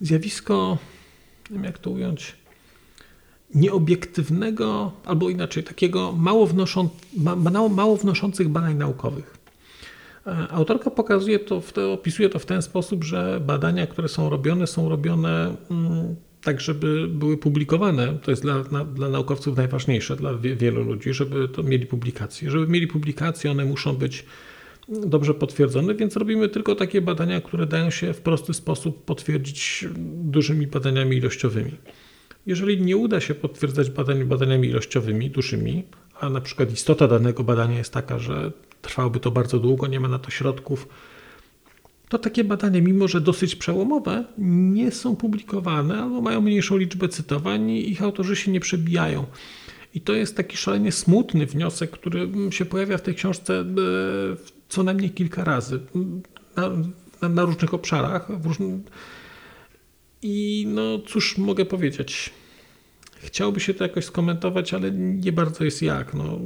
zjawisko, 0.01 0.77
nie 1.49 1.53
wiem 1.55 1.63
jak 1.63 1.79
to 1.79 1.89
ująć, 1.89 2.35
nieobiektywnego, 3.55 4.91
albo 5.05 5.29
inaczej, 5.29 5.63
takiego 5.63 6.11
mało, 6.11 6.47
wnoszą, 6.47 6.89
mało, 7.69 7.97
wnoszących 7.97 8.49
badań 8.49 8.75
naukowych. 8.75 9.37
E, 10.27 10.47
autorka 10.49 10.91
pokazuje 10.91 11.39
to, 11.39 11.61
opisuje 11.93 12.29
to 12.29 12.39
w 12.39 12.45
ten 12.45 12.61
sposób, 12.61 13.03
że 13.03 13.41
badania, 13.45 13.87
które 13.87 14.07
są 14.07 14.29
robione, 14.29 14.67
są 14.67 14.89
robione 14.89 15.55
mm, 15.71 16.15
tak, 16.43 16.61
żeby 16.61 17.07
były 17.07 17.37
publikowane. 17.37 18.17
To 18.21 18.31
jest 18.31 18.43
dla, 18.43 18.63
na, 18.71 18.85
dla 18.85 19.09
naukowców 19.09 19.57
najważniejsze, 19.57 20.15
dla 20.15 20.33
wie, 20.33 20.55
wielu 20.55 20.83
ludzi, 20.83 21.13
żeby 21.13 21.47
to 21.47 21.63
mieli 21.63 21.85
publikacje. 21.85 22.51
Żeby 22.51 22.67
mieli 22.67 22.87
publikacje, 22.87 23.51
one 23.51 23.65
muszą 23.65 23.93
być 23.93 24.25
dobrze 24.89 25.33
potwierdzone, 25.33 25.95
więc 25.95 26.15
robimy 26.15 26.49
tylko 26.49 26.75
takie 26.75 27.01
badania, 27.01 27.41
które 27.41 27.65
dają 27.65 27.89
się 27.89 28.13
w 28.13 28.21
prosty 28.21 28.53
sposób 28.53 29.05
potwierdzić 29.05 29.85
dużymi 30.23 30.67
badaniami 30.67 31.17
ilościowymi. 31.17 31.71
Jeżeli 32.45 32.81
nie 32.81 32.97
uda 32.97 33.19
się 33.19 33.35
potwierdzać 33.35 33.89
badań 33.89 34.25
badaniami 34.25 34.67
ilościowymi, 34.67 35.29
dużymi, 35.29 35.83
a 36.19 36.29
na 36.29 36.41
przykład 36.41 36.71
istota 36.71 37.07
danego 37.07 37.43
badania 37.43 37.77
jest 37.77 37.93
taka, 37.93 38.19
że 38.19 38.51
trwałoby 38.81 39.19
to 39.19 39.31
bardzo 39.31 39.59
długo, 39.59 39.87
nie 39.87 39.99
ma 39.99 40.07
na 40.07 40.19
to 40.19 40.31
środków, 40.31 40.87
to 42.09 42.17
takie 42.17 42.43
badania, 42.43 42.81
mimo 42.81 43.07
że 43.07 43.21
dosyć 43.21 43.55
przełomowe, 43.55 44.25
nie 44.37 44.91
są 44.91 45.15
publikowane 45.15 46.01
albo 46.01 46.21
mają 46.21 46.41
mniejszą 46.41 46.77
liczbę 46.77 47.09
cytowań 47.09 47.69
i 47.69 47.91
ich 47.91 48.01
autorzy 48.01 48.35
się 48.35 48.51
nie 48.51 48.59
przebijają. 48.59 49.25
I 49.93 50.01
to 50.01 50.13
jest 50.13 50.37
taki 50.37 50.57
szalenie 50.57 50.91
smutny 50.91 51.45
wniosek, 51.45 51.91
który 51.91 52.29
się 52.49 52.65
pojawia 52.65 52.97
w 52.97 53.01
tej 53.01 53.15
książce 53.15 53.59
e, 53.59 53.65
co 54.75 54.83
najmniej 54.83 55.09
kilka 55.09 55.43
razy 55.43 55.79
na, 56.55 56.69
na, 57.21 57.29
na 57.29 57.45
różnych 57.45 57.73
obszarach. 57.73 58.27
I 60.21 60.65
no 60.67 60.99
cóż 61.07 61.37
mogę 61.37 61.65
powiedzieć. 61.65 62.33
Chciałby 63.15 63.59
się 63.59 63.73
to 63.73 63.83
jakoś 63.83 64.05
skomentować, 64.05 64.73
ale 64.73 64.91
nie 64.91 65.31
bardzo 65.31 65.63
jest 65.63 65.81
jak. 65.81 66.13
No, 66.13 66.39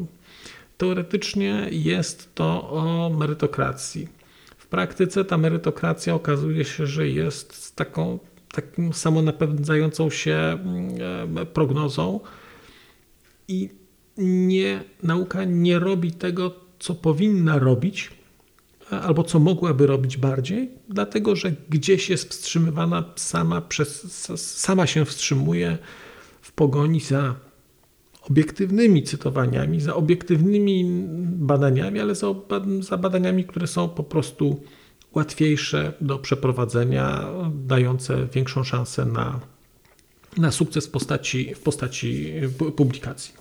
teoretycznie 0.78 1.68
jest 1.72 2.36
to 2.36 2.70
o 2.70 3.10
merytokracji 3.10 4.20
praktyce 4.70 5.26
ta 5.26 5.38
merytokracja 5.38 6.16
okazuje 6.16 6.66
się, 6.66 6.88
że 6.88 7.08
jest 7.08 7.76
taką 7.76 8.20
taką 8.52 8.94
samonapędzającą 8.94 10.10
się 10.10 10.36
mm, 10.36 11.48
prognozą 11.54 12.20
i 13.48 13.70
nie, 14.18 14.84
nauka 15.04 15.44
nie 15.44 15.80
robi 15.80 16.12
tego, 16.12 16.56
co 16.80 16.96
powinna 16.96 17.60
robić, 17.60 18.12
albo 18.90 19.24
co 19.24 19.40
mogłaby 19.40 19.88
robić 19.88 20.18
bardziej, 20.18 20.70
dlatego 20.90 21.36
że 21.36 21.52
gdzieś 21.70 22.10
jest 22.10 22.30
wstrzymywana 22.30 23.04
sama, 23.16 23.62
przez, 23.62 24.22
sama 24.42 24.88
się 24.88 25.06
wstrzymuje 25.06 25.78
w 26.42 26.52
pogoni 26.52 27.00
za 27.00 27.36
obiektywnymi 28.30 29.04
cytowaniami, 29.04 29.82
za 29.82 29.96
obiektywnymi 29.96 30.86
badaniami, 31.24 32.00
ale 32.00 32.16
za, 32.16 32.28
za 32.80 32.98
badaniami, 32.98 33.44
które 33.44 33.68
są 33.68 33.90
po 33.90 34.04
prostu 34.04 34.64
łatwiejsze 35.16 35.94
do 36.02 36.20
przeprowadzenia, 36.20 37.26
dające 37.54 38.28
większą 38.34 38.64
szansę 38.64 39.06
na, 39.06 39.40
na 40.38 40.52
sukces 40.52 40.88
w 40.88 40.92
postaci, 40.92 41.56
w 41.56 41.60
postaci 41.60 42.34
publikacji. 42.76 43.34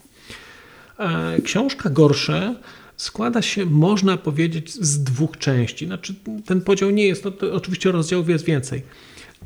E, 0.98 1.40
książka 1.40 1.90
Gorsze 1.90 2.54
składa 2.98 3.42
się, 3.42 3.66
można 3.66 4.16
powiedzieć, 4.16 4.74
z 4.74 5.02
dwóch 5.02 5.38
części. 5.38 5.86
Znaczy, 5.86 6.14
ten 6.46 6.60
podział 6.60 6.90
nie 6.90 7.06
jest, 7.06 7.24
no 7.24 7.32
oczywiście 7.52 7.92
rozdziałów 7.92 8.28
jest 8.28 8.44
więcej, 8.44 8.82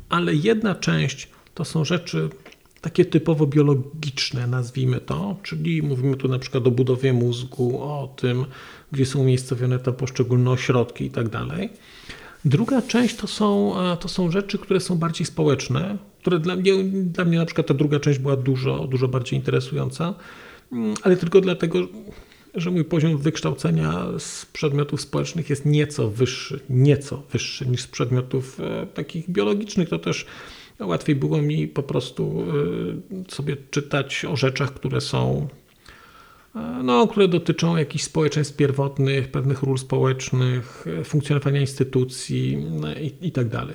ale 0.09 0.35
jedna 0.35 0.75
część 0.75 1.29
to 1.53 1.65
są 1.65 1.85
rzeczy 1.85 2.29
takie 2.81 3.05
typowo 3.05 3.47
biologiczne, 3.47 4.47
nazwijmy 4.47 4.99
to, 4.99 5.37
czyli 5.43 5.83
mówimy 5.83 6.17
tu 6.17 6.27
na 6.27 6.39
przykład 6.39 6.67
o 6.67 6.71
budowie 6.71 7.13
mózgu, 7.13 7.81
o 7.81 8.13
tym, 8.15 8.45
gdzie 8.91 9.05
są 9.05 9.19
umiejscowione 9.19 9.79
te 9.79 9.93
poszczególne 9.93 10.51
ośrodki 10.51 11.05
i 11.05 11.09
tak 11.09 11.29
dalej. 11.29 11.69
Druga 12.45 12.81
część 12.81 13.15
to 13.15 13.27
są, 13.27 13.79
e, 13.81 13.97
to 13.97 14.07
są 14.07 14.31
rzeczy, 14.31 14.57
które 14.57 14.79
są 14.79 14.95
bardziej 14.95 15.25
społeczne, 15.25 15.97
które 16.21 16.39
dla 16.39 16.55
mnie, 16.55 16.83
dla 16.83 17.25
mnie 17.25 17.37
na 17.37 17.45
przykład 17.45 17.67
ta 17.67 17.73
druga 17.73 17.99
część 17.99 18.19
była 18.19 18.35
dużo, 18.35 18.87
dużo 18.87 19.07
bardziej 19.07 19.39
interesująca, 19.39 20.13
mm, 20.71 20.93
ale 21.03 21.17
tylko 21.17 21.41
dlatego, 21.41 21.79
że 22.53 22.71
mój 22.71 22.85
poziom 22.85 23.17
wykształcenia 23.17 24.05
z 24.17 24.45
przedmiotów 24.45 25.01
społecznych 25.01 25.49
jest 25.49 25.65
nieco 25.65 26.09
wyższy, 26.09 26.59
nieco 26.69 27.23
wyższy 27.31 27.65
niż 27.65 27.81
z 27.81 27.87
przedmiotów 27.87 28.59
e, 28.59 28.87
takich 28.87 29.29
biologicznych. 29.29 29.89
To 29.89 29.99
też 29.99 30.25
Łatwiej 30.79 31.15
było 31.15 31.41
mi 31.41 31.67
po 31.67 31.83
prostu 31.83 32.43
y, 33.29 33.31
sobie 33.33 33.57
czytać 33.71 34.25
o 34.25 34.35
rzeczach, 34.35 34.73
które 34.73 35.01
są, 35.01 35.47
y, 36.55 36.59
no, 36.83 37.07
które 37.07 37.27
dotyczą 37.27 37.77
jakichś 37.77 38.03
społeczeństw 38.03 38.55
pierwotnych, 38.55 39.31
pewnych 39.31 39.63
ról 39.63 39.77
społecznych, 39.77 40.85
funkcjonowania 41.03 41.61
instytucji 41.61 42.65
itd. 43.21 43.65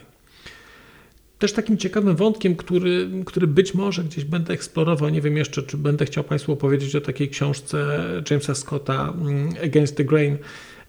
Też 1.38 1.52
takim 1.52 1.78
ciekawym 1.78 2.16
wątkiem, 2.16 2.56
który, 2.56 3.10
który 3.26 3.46
być 3.46 3.74
może 3.74 4.04
gdzieś 4.04 4.24
będę 4.24 4.54
eksplorował, 4.54 5.08
nie 5.08 5.20
wiem 5.20 5.36
jeszcze, 5.36 5.62
czy 5.62 5.76
będę 5.76 6.04
chciał 6.04 6.24
Państwu 6.24 6.52
opowiedzieć 6.52 6.96
o 6.96 7.00
takiej 7.00 7.28
książce 7.28 8.00
Jamesa 8.30 8.54
Scotta 8.54 9.14
mm, 9.20 9.54
Against 9.64 9.96
the 9.96 10.04
Grain, 10.04 10.38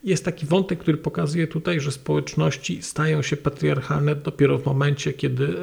jest 0.03 0.25
taki 0.25 0.45
wątek, 0.45 0.79
który 0.79 0.97
pokazuje 0.97 1.47
tutaj, 1.47 1.79
że 1.79 1.91
społeczności 1.91 2.81
stają 2.81 3.21
się 3.21 3.37
patriarchalne 3.37 4.15
dopiero 4.15 4.57
w 4.57 4.65
momencie, 4.65 5.13
kiedy 5.13 5.55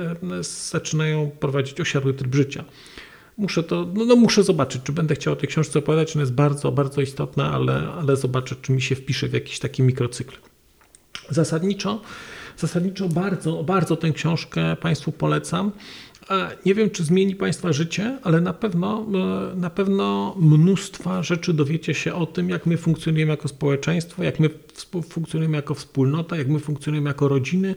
zaczynają 0.71 1.31
prowadzić 1.31 1.81
osiadły 1.81 2.15
tryb 2.15 2.35
życia. 2.35 2.65
muszę 3.37 3.63
to, 3.63 3.87
no, 3.95 4.05
no, 4.05 4.17
muszę 4.17 4.43
zobaczyć, 4.43 4.83
czy 4.83 4.93
będę 4.93 5.15
chciał 5.15 5.33
o 5.33 5.37
tej 5.37 5.49
książce 5.49 5.79
opowiadać. 5.79 6.17
Ona 6.17 6.23
jest 6.23 6.33
bardzo, 6.33 6.73
bardzo 6.73 7.01
istotna, 7.01 7.53
ale, 7.53 7.89
ale 7.93 8.17
zobaczę, 8.17 8.57
czy 8.63 8.73
mi 8.73 8.83
się 8.83 8.95
wpisze 8.95 9.29
w 9.29 9.33
jakiś 9.33 9.59
taki 9.59 9.83
mikrocykl. 9.83 10.37
Zasadniczo, 11.31 12.01
zasadniczo 12.57 13.09
bardzo, 13.09 13.65
bardzo 13.65 13.97
tę 13.97 14.11
książkę 14.11 14.77
Państwu 14.77 15.13
polecam. 15.13 15.73
Nie 16.67 16.75
wiem, 16.75 16.91
czy 16.91 17.05
zmieni 17.05 17.35
Państwa 17.35 17.73
życie, 17.73 18.19
ale 18.23 18.41
na 18.41 18.53
pewno, 18.53 19.07
e, 19.53 19.57
na 19.57 19.71
pewno 19.71 20.35
mnóstwa 20.39 21.23
rzeczy 21.23 21.53
dowiecie 21.55 21.95
się 21.95 22.15
o 22.15 22.27
tym, 22.27 22.51
jak 22.51 22.67
my 22.67 22.77
funkcjonujemy 22.77 23.31
jako 23.31 23.49
społeczeństwo, 23.49 24.23
jak 24.23 24.41
my 24.41 24.51
funkcjonujemy 25.09 25.57
jako 25.57 25.75
wspólnota, 25.75 26.37
jak 26.37 26.49
my 26.49 26.59
funkcjonujemy 26.59 27.11
jako 27.11 27.29
rodziny, 27.29 27.75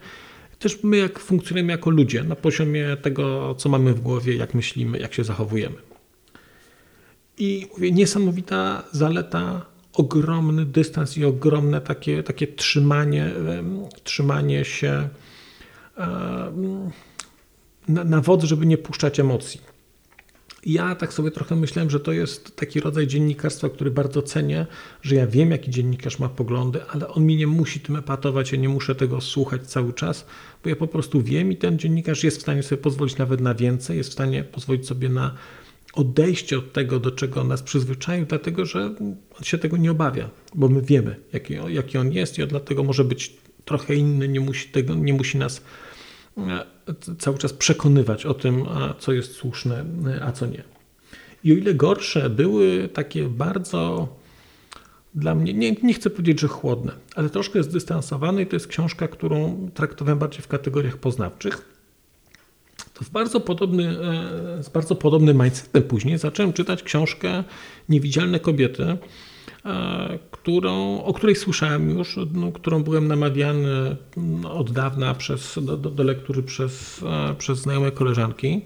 też 0.59 0.83
my 0.83 0.97
jak 0.97 1.19
funkcjonujemy 1.19 1.71
jako 1.71 1.89
ludzie 1.89 2.23
na 2.23 2.35
poziomie 2.35 2.97
tego, 3.01 3.55
co 3.55 3.69
mamy 3.69 3.93
w 3.93 4.01
głowie, 4.01 4.35
jak 4.35 4.53
myślimy, 4.53 4.99
jak 4.99 5.13
się 5.13 5.23
zachowujemy. 5.23 5.75
I 7.37 7.67
mówię, 7.73 7.91
niesamowita 7.91 8.83
zaleta, 8.91 9.65
ogromny 9.93 10.65
dystans 10.65 11.17
i 11.17 11.25
ogromne 11.25 11.81
takie, 11.81 12.23
takie 12.23 12.47
trzymanie, 12.47 13.31
trzymanie 14.03 14.65
się 14.65 15.09
na, 17.87 18.03
na 18.03 18.21
wodzy, 18.21 18.47
żeby 18.47 18.65
nie 18.65 18.77
puszczać 18.77 19.19
emocji. 19.19 19.61
Ja 20.65 20.95
tak 20.95 21.13
sobie 21.13 21.31
trochę 21.31 21.55
myślałem, 21.55 21.89
że 21.89 21.99
to 21.99 22.11
jest 22.11 22.55
taki 22.55 22.79
rodzaj 22.79 23.07
dziennikarstwa, 23.07 23.69
który 23.69 23.91
bardzo 23.91 24.21
cenię, 24.21 24.65
że 25.01 25.15
ja 25.15 25.27
wiem, 25.27 25.51
jaki 25.51 25.71
dziennikarz 25.71 26.19
ma 26.19 26.29
poglądy, 26.29 26.79
ale 26.89 27.07
on 27.07 27.25
mi 27.25 27.35
nie 27.35 27.47
musi 27.47 27.79
tym 27.79 27.95
epatować, 27.95 28.51
ja 28.51 28.57
nie 28.57 28.69
muszę 28.69 28.95
tego 28.95 29.21
słuchać 29.21 29.67
cały 29.67 29.93
czas, 29.93 30.25
bo 30.63 30.69
ja 30.69 30.75
po 30.75 30.87
prostu 30.87 31.21
wiem 31.21 31.51
i 31.51 31.57
ten 31.57 31.79
dziennikarz 31.79 32.23
jest 32.23 32.37
w 32.37 32.41
stanie 32.41 32.63
sobie 32.63 32.81
pozwolić 32.81 33.17
nawet 33.17 33.41
na 33.41 33.55
więcej, 33.55 33.97
jest 33.97 34.09
w 34.09 34.13
stanie 34.13 34.43
pozwolić 34.43 34.87
sobie 34.87 35.09
na 35.09 35.35
odejście 35.93 36.57
od 36.57 36.73
tego, 36.73 36.99
do 36.99 37.11
czego 37.11 37.43
nas 37.43 37.61
przyzwyczaił, 37.61 38.25
dlatego 38.25 38.65
że 38.65 38.95
on 39.37 39.43
się 39.43 39.57
tego 39.57 39.77
nie 39.77 39.91
obawia, 39.91 40.29
bo 40.55 40.69
my 40.69 40.81
wiemy, 40.81 41.15
jaki, 41.33 41.53
jaki 41.67 41.97
on 41.97 42.11
jest 42.11 42.37
i 42.37 42.43
on 42.43 42.49
dlatego 42.49 42.83
może 42.83 43.03
być 43.03 43.37
trochę 43.65 43.95
inny, 43.95 44.27
nie 44.27 44.39
musi, 44.39 44.69
tego, 44.69 44.95
nie 44.95 45.13
musi 45.13 45.37
nas 45.37 45.61
e, 46.37 46.65
cały 47.19 47.37
czas 47.37 47.53
przekonywać 47.53 48.25
o 48.25 48.33
tym, 48.33 48.65
co 48.99 49.13
jest 49.13 49.31
słuszne, 49.31 49.85
a 50.21 50.31
co 50.31 50.45
nie. 50.45 50.63
I 51.43 51.53
o 51.53 51.55
ile 51.55 51.73
gorsze 51.73 52.29
były 52.29 52.89
takie 52.93 53.23
bardzo 53.23 54.07
dla 55.15 55.35
mnie, 55.35 55.53
nie, 55.53 55.71
nie 55.71 55.93
chcę 55.93 56.09
powiedzieć, 56.09 56.39
że 56.39 56.47
chłodne, 56.47 56.91
ale 57.15 57.29
troszkę 57.29 57.63
zdystansowane 57.63 58.41
i 58.41 58.47
to 58.47 58.55
jest 58.55 58.67
książka, 58.67 59.07
którą 59.07 59.69
traktowałem 59.73 60.19
bardziej 60.19 60.41
w 60.41 60.47
kategoriach 60.47 60.97
poznawczych. 60.97 61.78
W 63.01 63.09
bardzo 63.09 63.39
podobny, 63.39 63.97
e, 64.59 64.63
z 64.63 64.69
bardzo 64.69 64.95
podobnym 64.95 65.41
mindsetem 65.41 65.83
później 65.83 66.17
zacząłem 66.17 66.53
czytać 66.53 66.83
książkę 66.83 67.43
Niewidzialne 67.89 68.39
kobiety, 68.39 68.97
E, 69.65 70.19
którą, 70.31 71.03
o 71.03 71.13
której 71.13 71.35
słyszałem 71.35 71.89
już, 71.89 72.19
no, 72.33 72.51
którą 72.51 72.83
byłem 72.83 73.07
namawiany 73.07 73.95
no, 74.17 74.53
od 74.53 74.71
dawna 74.71 75.13
przez, 75.13 75.59
do, 75.61 75.77
do, 75.77 75.89
do 75.89 76.03
lektury 76.03 76.43
przez, 76.43 77.03
e, 77.03 77.35
przez 77.35 77.59
znajome 77.59 77.91
koleżanki. 77.91 78.61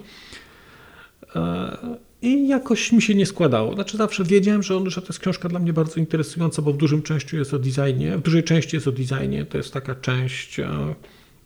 I 2.21 2.47
jakoś 2.47 2.91
mi 2.91 3.01
się 3.01 3.15
nie 3.15 3.25
składało. 3.25 3.73
Znaczy 3.73 3.97
zawsze 3.97 4.23
wiedziałem, 4.23 4.63
że, 4.63 4.77
on, 4.77 4.89
że 4.89 5.01
to 5.01 5.07
jest 5.07 5.19
książka 5.19 5.49
dla 5.49 5.59
mnie 5.59 5.73
bardzo 5.73 5.99
interesująca, 5.99 6.61
bo 6.61 6.73
w 6.73 6.77
dużym 6.77 7.01
części 7.01 7.35
jest 7.35 7.53
o 7.53 7.59
designie, 7.59 8.17
w 8.17 8.21
dużej 8.21 8.43
części 8.43 8.75
jest 8.75 8.87
o 8.87 8.91
designie. 8.91 9.45
To 9.45 9.57
jest 9.57 9.73
taka 9.73 9.95
część 9.95 10.59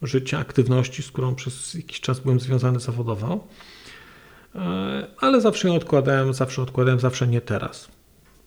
życia, 0.01 0.39
aktywności, 0.39 1.03
z 1.03 1.11
którą 1.11 1.35
przez 1.35 1.73
jakiś 1.73 2.01
czas 2.01 2.19
byłem 2.19 2.39
związany 2.39 2.79
zawodowo. 2.79 3.47
Ale 5.19 5.41
zawsze 5.41 5.67
ją 5.67 5.75
odkładałem, 5.75 6.33
zawsze 6.33 6.61
odkładałem, 6.61 6.99
zawsze 6.99 7.27
nie 7.27 7.41
teraz. 7.41 7.87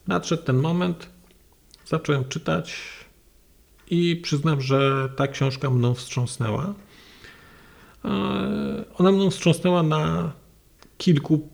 Nadszedł 0.06 0.42
ten 0.42 0.56
moment, 0.56 1.10
zacząłem 1.86 2.24
czytać 2.24 2.82
i 3.90 4.16
przyznam, 4.16 4.60
że 4.60 5.08
ta 5.16 5.28
książka 5.28 5.70
mną 5.70 5.94
wstrząsnęła. 5.94 6.74
E, 8.04 8.08
ona 8.94 9.12
mną 9.12 9.30
wstrząsnęła 9.30 9.82
na 9.82 10.32
kilku, 10.98 11.48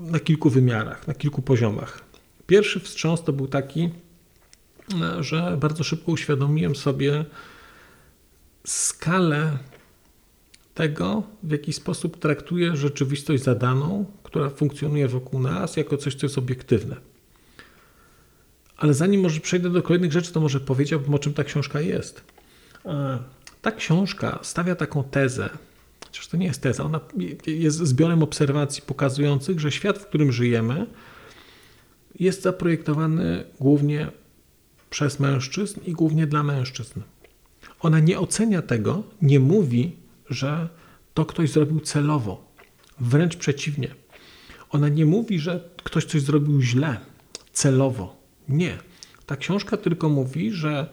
na 0.00 0.20
kilku 0.20 0.50
wymiarach, 0.50 1.08
na 1.08 1.14
kilku 1.14 1.42
poziomach. 1.42 2.00
Pierwszy 2.46 2.80
wstrząs 2.80 3.22
to 3.22 3.32
był 3.32 3.48
taki, 3.48 3.90
e, 5.00 5.22
że 5.22 5.56
bardzo 5.60 5.84
szybko 5.84 6.12
uświadomiłem 6.12 6.76
sobie 6.76 7.24
skalę 8.64 9.58
tego, 10.74 11.22
w 11.42 11.50
jaki 11.50 11.72
sposób 11.72 12.18
traktuję 12.18 12.76
rzeczywistość 12.76 13.42
zadaną, 13.42 14.04
która 14.22 14.50
funkcjonuje 14.50 15.08
wokół 15.08 15.40
nas, 15.40 15.76
jako 15.76 15.96
coś, 15.96 16.14
co 16.14 16.26
jest 16.26 16.38
obiektywne. 16.38 16.96
Ale 18.76 18.94
zanim 18.94 19.20
może 19.20 19.40
przejdę 19.40 19.70
do 19.70 19.82
kolejnych 19.82 20.12
rzeczy, 20.12 20.32
to 20.32 20.40
może 20.40 20.60
powiedziałbym, 20.60 21.14
o 21.14 21.18
czym 21.18 21.34
ta 21.34 21.44
książka 21.44 21.80
jest. 21.80 22.22
E, 22.86 23.18
ta 23.62 23.72
książka 23.72 24.38
stawia 24.42 24.74
taką 24.74 25.04
tezę, 25.04 25.50
chociaż 26.06 26.28
to 26.28 26.36
nie 26.36 26.46
jest 26.46 26.62
teza, 26.62 26.84
ona 26.84 27.00
jest 27.46 27.78
zbiorem 27.78 28.22
obserwacji 28.22 28.82
pokazujących, 28.86 29.60
że 29.60 29.72
świat, 29.72 29.98
w 29.98 30.06
którym 30.06 30.32
żyjemy, 30.32 30.86
jest 32.20 32.42
zaprojektowany 32.42 33.44
głównie 33.60 34.10
przez 34.90 35.20
mężczyzn 35.20 35.80
i 35.86 35.92
głównie 35.92 36.26
dla 36.26 36.42
mężczyzn. 36.42 37.00
Ona 37.80 38.00
nie 38.00 38.18
ocenia 38.18 38.62
tego, 38.62 39.02
nie 39.22 39.40
mówi, 39.40 39.96
że 40.30 40.68
to 41.14 41.24
ktoś 41.24 41.50
zrobił 41.50 41.80
celowo. 41.80 42.44
Wręcz 43.00 43.36
przeciwnie. 43.36 43.94
Ona 44.70 44.88
nie 44.88 45.06
mówi, 45.06 45.38
że 45.38 45.70
ktoś 45.84 46.04
coś 46.04 46.22
zrobił 46.22 46.62
źle, 46.62 47.00
celowo. 47.52 48.16
Nie. 48.48 48.78
Ta 49.26 49.36
książka 49.36 49.76
tylko 49.76 50.08
mówi, 50.08 50.52
że 50.52 50.88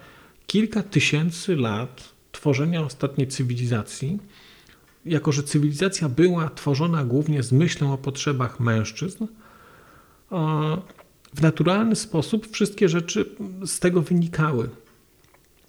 kilka 0.47 0.83
tysięcy 0.83 1.55
lat 1.55 2.13
tworzenia 2.31 2.81
ostatniej 2.81 3.27
cywilizacji, 3.27 4.19
jako 5.05 5.31
że 5.31 5.43
cywilizacja 5.43 6.09
była 6.09 6.49
tworzona 6.49 7.03
głównie 7.05 7.43
z 7.43 7.51
myślą 7.51 7.93
o 7.93 7.97
potrzebach 7.97 8.59
mężczyzn, 8.59 9.27
w 11.33 11.41
naturalny 11.41 11.95
sposób 11.95 12.47
wszystkie 12.51 12.89
rzeczy 12.89 13.25
z 13.65 13.79
tego 13.79 14.01
wynikały. 14.01 14.69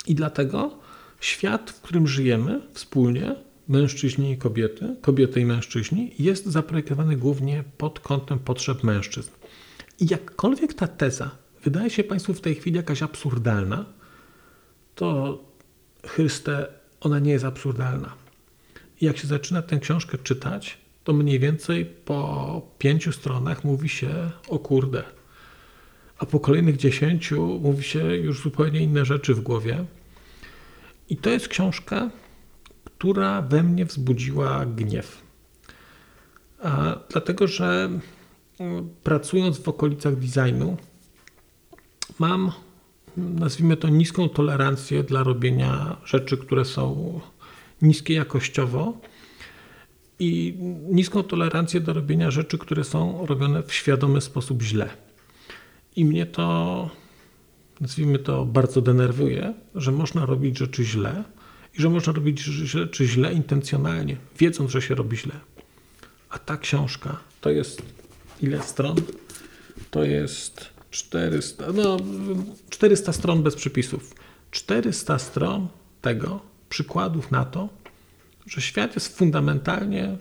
I 0.07 0.15
dlatego 0.15 0.79
świat, 1.21 1.71
w 1.71 1.81
którym 1.81 2.07
żyjemy 2.07 2.61
wspólnie, 2.73 3.35
mężczyźni 3.69 4.33
i 4.33 4.39
kobiety, 4.39 4.97
kobiety 5.01 5.41
i 5.41 5.47
mężczyźni, 5.47 6.15
jest 6.19 6.47
zaprojektowany 6.47 7.17
głównie 7.17 7.65
pod 7.79 8.01
kątem 8.01 8.39
potrzeb 8.39 8.85
mężczyzn. 8.85 9.31
I 10.01 10.07
jakkolwiek 10.11 10.75
ta 10.75 10.87
teza 10.87 11.31
wydaje 11.65 11.91
się 11.91 12.05
Państwu 12.05 12.35
w 12.35 12.41
tej 12.41 12.55
chwili 12.55 12.77
jakaś 12.77 13.03
absurdalna, 13.03 13.85
to 14.95 15.39
Chryste, 16.07 16.67
ona 17.01 17.19
nie 17.19 17.33
jest 17.33 17.45
absurdalna. 17.45 18.15
I 19.01 19.05
jak 19.05 19.19
się 19.19 19.29
zaczyna 19.29 19.63
tę 19.63 19.79
książkę 19.79 20.19
czytać, 20.19 20.79
to 21.05 21.13
mniej 21.13 21.39
więcej 21.39 21.85
po 21.85 22.63
pięciu 22.79 23.13
stronach 23.13 23.65
mówi 23.65 23.89
się 23.89 24.31
o 24.49 24.59
kurde. 24.59 25.03
A 26.19 26.27
po 26.27 26.41
kolejnych 26.41 26.77
dziesięciu 26.77 27.61
mówi 27.63 27.85
się 27.85 28.17
już 28.17 28.43
zupełnie 28.43 28.81
inne 28.81 29.05
rzeczy 29.05 29.35
w 29.35 29.41
głowie. 29.41 29.85
I 31.09 31.17
to 31.17 31.31
jest 31.31 31.49
książka, 31.49 32.11
która 32.85 33.43
we 33.43 33.63
mnie 33.63 33.85
wzbudziła 33.85 34.67
gniew. 34.67 35.23
A, 36.63 36.97
dlatego, 37.11 37.47
że 37.47 37.91
mm, 38.61 38.89
pracując 39.03 39.59
w 39.59 39.69
okolicach 39.69 40.17
designu, 40.17 40.77
mam, 42.19 42.53
nazwijmy 43.17 43.77
to, 43.77 43.89
niską 43.89 44.29
tolerancję 44.29 45.03
dla 45.03 45.23
robienia 45.23 45.97
rzeczy, 46.05 46.37
które 46.37 46.65
są 46.65 47.21
niskie 47.83 48.15
jakościowo 48.15 49.01
i 50.19 50.55
niską 50.89 51.23
tolerancję 51.23 51.81
do 51.81 51.93
robienia 51.93 52.31
rzeczy, 52.31 52.59
które 52.59 52.85
są 52.85 53.27
robione 53.27 53.63
w 53.63 53.75
świadomy 53.75 54.21
sposób 54.21 54.63
źle. 54.63 54.89
I 55.97 56.05
mnie 56.05 56.27
to, 56.27 56.91
nazwijmy 57.81 58.19
to, 58.19 58.45
bardzo 58.45 58.83
denerwuje, 58.83 59.55
że 59.75 59.93
można 59.93 60.27
robić 60.27 60.59
rzeczy 60.59 60.85
źle 60.85 61.25
i 61.79 61.83
że 61.83 61.91
można 61.91 62.13
robić 62.13 62.41
rzeczy 62.41 63.07
źle 63.07 63.33
intencjonalnie, 63.33 64.17
wiedząc, 64.39 64.71
że 64.71 64.83
się 64.83 64.95
robi 64.95 65.17
źle. 65.17 65.35
A 66.29 66.39
ta 66.39 66.57
książka 66.57 67.21
to 67.41 67.51
jest 67.51 67.83
ile 68.41 68.63
stron? 68.63 68.97
To 69.91 70.05
jest 70.05 70.67
400, 70.91 71.73
no 71.73 71.97
400 72.71 73.13
stron 73.13 73.43
bez 73.43 73.55
przypisów. 73.55 74.15
400 74.51 75.19
stron 75.19 75.69
tego, 76.03 76.41
przykładów 76.69 77.31
na 77.31 77.45
to, 77.45 77.69
że 78.47 78.61
świat 78.61 78.95
jest 78.95 79.19
fundamentalnie 79.19 80.17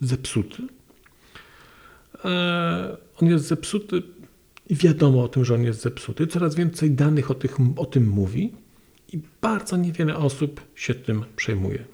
zepsuty. 0.00 0.62
E, 2.24 2.96
on 3.16 3.28
jest 3.28 3.44
zepsuty 3.44 4.02
i 4.66 4.74
wiadomo 4.74 5.24
o 5.24 5.28
tym, 5.28 5.44
że 5.44 5.54
on 5.54 5.62
jest 5.62 5.82
zepsuty. 5.82 6.26
Coraz 6.26 6.54
więcej 6.54 6.90
danych 6.90 7.30
o, 7.30 7.34
tych, 7.34 7.56
o 7.76 7.86
tym 7.86 8.08
mówi 8.08 8.52
i 9.12 9.20
bardzo 9.40 9.76
niewiele 9.76 10.16
osób 10.16 10.60
się 10.74 10.94
tym 10.94 11.24
przejmuje. 11.36 11.84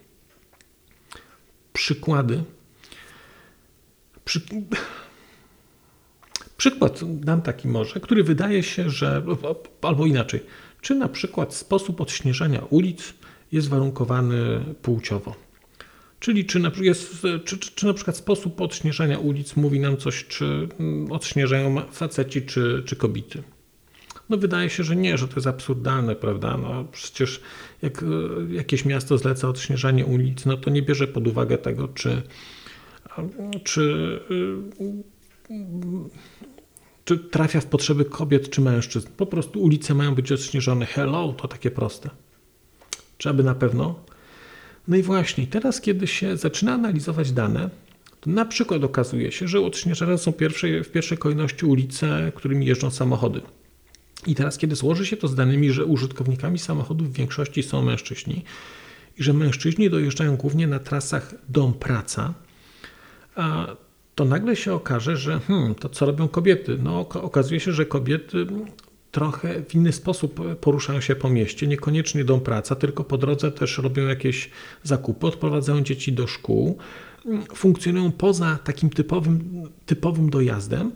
Przykłady 1.72 2.44
Przy... 4.30 4.40
Przykład 6.56 7.20
dam 7.20 7.42
taki 7.42 7.68
może, 7.68 8.00
który 8.00 8.24
wydaje 8.24 8.62
się, 8.62 8.90
że 8.90 9.22
albo 9.82 10.06
inaczej. 10.06 10.40
Czy 10.80 10.94
na 10.94 11.08
przykład 11.08 11.54
sposób 11.54 12.00
odśnieżania 12.00 12.62
ulic 12.70 13.14
jest 13.52 13.68
warunkowany 13.68 14.64
płciowo? 14.82 15.34
Czyli 16.20 16.44
czy 16.44 16.58
na, 16.58 16.72
jest, 16.80 17.22
czy, 17.44 17.58
czy, 17.58 17.70
czy 17.74 17.86
na 17.86 17.94
przykład 17.94 18.16
sposób 18.16 18.60
odśnieżania 18.60 19.18
ulic 19.18 19.56
mówi 19.56 19.80
nam 19.80 19.96
coś, 19.96 20.24
czy 20.24 20.68
mm, 20.80 21.12
odśnieżają 21.12 21.82
faceci, 21.92 22.42
czy, 22.42 22.82
czy 22.86 22.96
kobiety? 22.96 23.42
No 24.28 24.36
wydaje 24.36 24.70
się, 24.70 24.84
że 24.84 24.96
nie, 24.96 25.18
że 25.18 25.28
to 25.28 25.34
jest 25.34 25.46
absurdalne, 25.46 26.16
prawda? 26.16 26.56
No 26.56 26.84
przecież 26.92 27.40
jak 27.82 28.02
e, 28.02 28.06
jakieś 28.54 28.84
miasto 28.84 29.18
zleca 29.18 29.48
odśnieżanie 29.48 30.06
ulic, 30.06 30.46
no 30.46 30.56
to 30.56 30.70
nie 30.70 30.82
bierze 30.82 31.06
pod 31.06 31.26
uwagę 31.26 31.58
tego, 31.58 31.88
czy, 31.88 32.22
czy, 33.64 34.20
e, 35.50 35.54
czy 37.04 37.18
trafia 37.18 37.60
w 37.60 37.66
potrzeby 37.66 38.04
kobiet 38.04 38.50
czy 38.50 38.60
mężczyzn. 38.60 39.08
Po 39.16 39.26
prostu 39.26 39.62
ulice 39.62 39.94
mają 39.94 40.14
być 40.14 40.32
odśnieżone. 40.32 40.86
Hello, 40.86 41.32
to 41.32 41.48
takie 41.48 41.70
proste. 41.70 42.10
Czy 43.18 43.28
aby 43.28 43.42
na 43.42 43.54
pewno? 43.54 44.09
No 44.90 44.96
i 44.96 45.02
właśnie, 45.02 45.46
teraz 45.46 45.80
kiedy 45.80 46.06
się 46.06 46.36
zaczyna 46.36 46.72
analizować 46.72 47.32
dane, 47.32 47.70
to 48.20 48.30
na 48.30 48.44
przykład 48.44 48.84
okazuje 48.84 49.32
się, 49.32 49.48
że 49.48 49.60
odśnieżane 49.60 50.18
są 50.18 50.32
pierwsze, 50.32 50.84
w 50.84 50.90
pierwszej 50.90 51.18
kolejności 51.18 51.66
ulice, 51.66 52.32
którymi 52.34 52.66
jeżdżą 52.66 52.90
samochody. 52.90 53.40
I 54.26 54.34
teraz, 54.34 54.58
kiedy 54.58 54.76
złoży 54.76 55.06
się 55.06 55.16
to 55.16 55.28
z 55.28 55.34
danymi, 55.34 55.72
że 55.72 55.84
użytkownikami 55.84 56.58
samochodów 56.58 57.12
w 57.12 57.16
większości 57.16 57.62
są 57.62 57.82
mężczyźni 57.82 58.44
i 59.18 59.22
że 59.22 59.32
mężczyźni 59.32 59.90
dojeżdżają 59.90 60.36
głównie 60.36 60.66
na 60.66 60.78
trasach 60.78 61.34
dom-praca, 61.48 62.32
to 64.14 64.24
nagle 64.24 64.56
się 64.56 64.74
okaże, 64.74 65.16
że 65.16 65.40
hmm, 65.40 65.74
to 65.74 65.88
co 65.88 66.06
robią 66.06 66.28
kobiety? 66.28 66.78
No, 66.82 66.98
okazuje 67.00 67.60
się, 67.60 67.72
że 67.72 67.86
kobiety 67.86 68.46
trochę 69.10 69.62
w 69.62 69.74
inny 69.74 69.92
sposób 69.92 70.56
poruszają 70.60 71.00
się 71.00 71.16
po 71.16 71.30
mieście, 71.30 71.66
niekoniecznie 71.66 72.24
dom 72.24 72.40
praca, 72.40 72.74
tylko 72.74 73.04
po 73.04 73.18
drodze 73.18 73.52
też 73.52 73.78
robią 73.78 74.06
jakieś 74.06 74.50
zakupy, 74.82 75.26
odprowadzają 75.26 75.82
dzieci 75.82 76.12
do 76.12 76.26
szkół, 76.26 76.78
funkcjonują 77.54 78.12
poza 78.12 78.58
takim 78.64 78.90
typowym, 78.90 79.62
typowym 79.86 80.30
dojazdem 80.30 80.92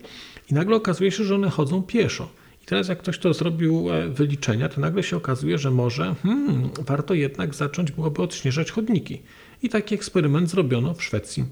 i 0.50 0.54
nagle 0.54 0.76
okazuje 0.76 1.10
się, 1.10 1.24
że 1.24 1.34
one 1.34 1.50
chodzą 1.50 1.82
pieszo. 1.82 2.28
I 2.62 2.66
teraz 2.66 2.88
jak 2.88 2.98
ktoś 2.98 3.18
to 3.18 3.34
zrobił 3.34 3.90
e, 3.90 4.08
wyliczenia, 4.08 4.68
to 4.68 4.80
nagle 4.80 5.02
się 5.02 5.16
okazuje, 5.16 5.58
że 5.58 5.70
może 5.70 6.14
hmm, 6.22 6.70
warto 6.80 7.14
jednak 7.14 7.54
zacząć 7.54 7.92
byłoby 7.92 8.22
odśnieżać 8.22 8.70
chodniki. 8.70 9.22
I 9.62 9.68
taki 9.68 9.94
eksperyment 9.94 10.50
zrobiono 10.50 10.94
w 10.94 11.02
Szwecji. 11.02 11.44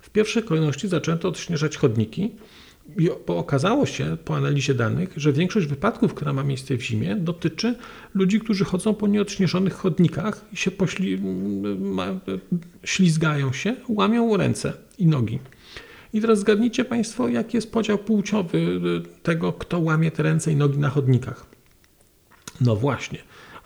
W 0.00 0.10
pierwszej 0.10 0.42
kolejności 0.42 0.88
zaczęto 0.88 1.28
odśnieżać 1.28 1.76
chodniki, 1.76 2.30
bo 3.26 3.38
okazało 3.38 3.86
się 3.86 4.16
po 4.24 4.36
analizie 4.36 4.74
danych, 4.74 5.12
że 5.16 5.32
większość 5.32 5.66
wypadków, 5.66 6.14
która 6.14 6.32
ma 6.32 6.44
miejsce 6.44 6.76
w 6.76 6.82
zimie, 6.82 7.16
dotyczy 7.16 7.74
ludzi, 8.14 8.40
którzy 8.40 8.64
chodzą 8.64 8.94
po 8.94 9.06
nieodśnieżonych 9.06 9.74
chodnikach 9.74 10.44
i 10.52 10.56
się 10.56 10.70
pośli, 10.70 11.18
ślizgają 12.84 13.52
się, 13.52 13.76
łamią 13.88 14.36
ręce 14.36 14.72
i 14.98 15.06
nogi. 15.06 15.38
I 16.12 16.20
teraz 16.20 16.38
zgadnijcie 16.38 16.84
Państwo, 16.84 17.28
jaki 17.28 17.56
jest 17.56 17.72
podział 17.72 17.98
płciowy 17.98 18.58
y, 18.58 19.22
tego, 19.22 19.52
kto 19.52 19.80
łamie 19.80 20.10
te 20.10 20.22
ręce 20.22 20.52
i 20.52 20.56
nogi 20.56 20.78
na 20.78 20.88
chodnikach. 20.88 21.46
No 22.60 22.76
właśnie, 22.76 23.18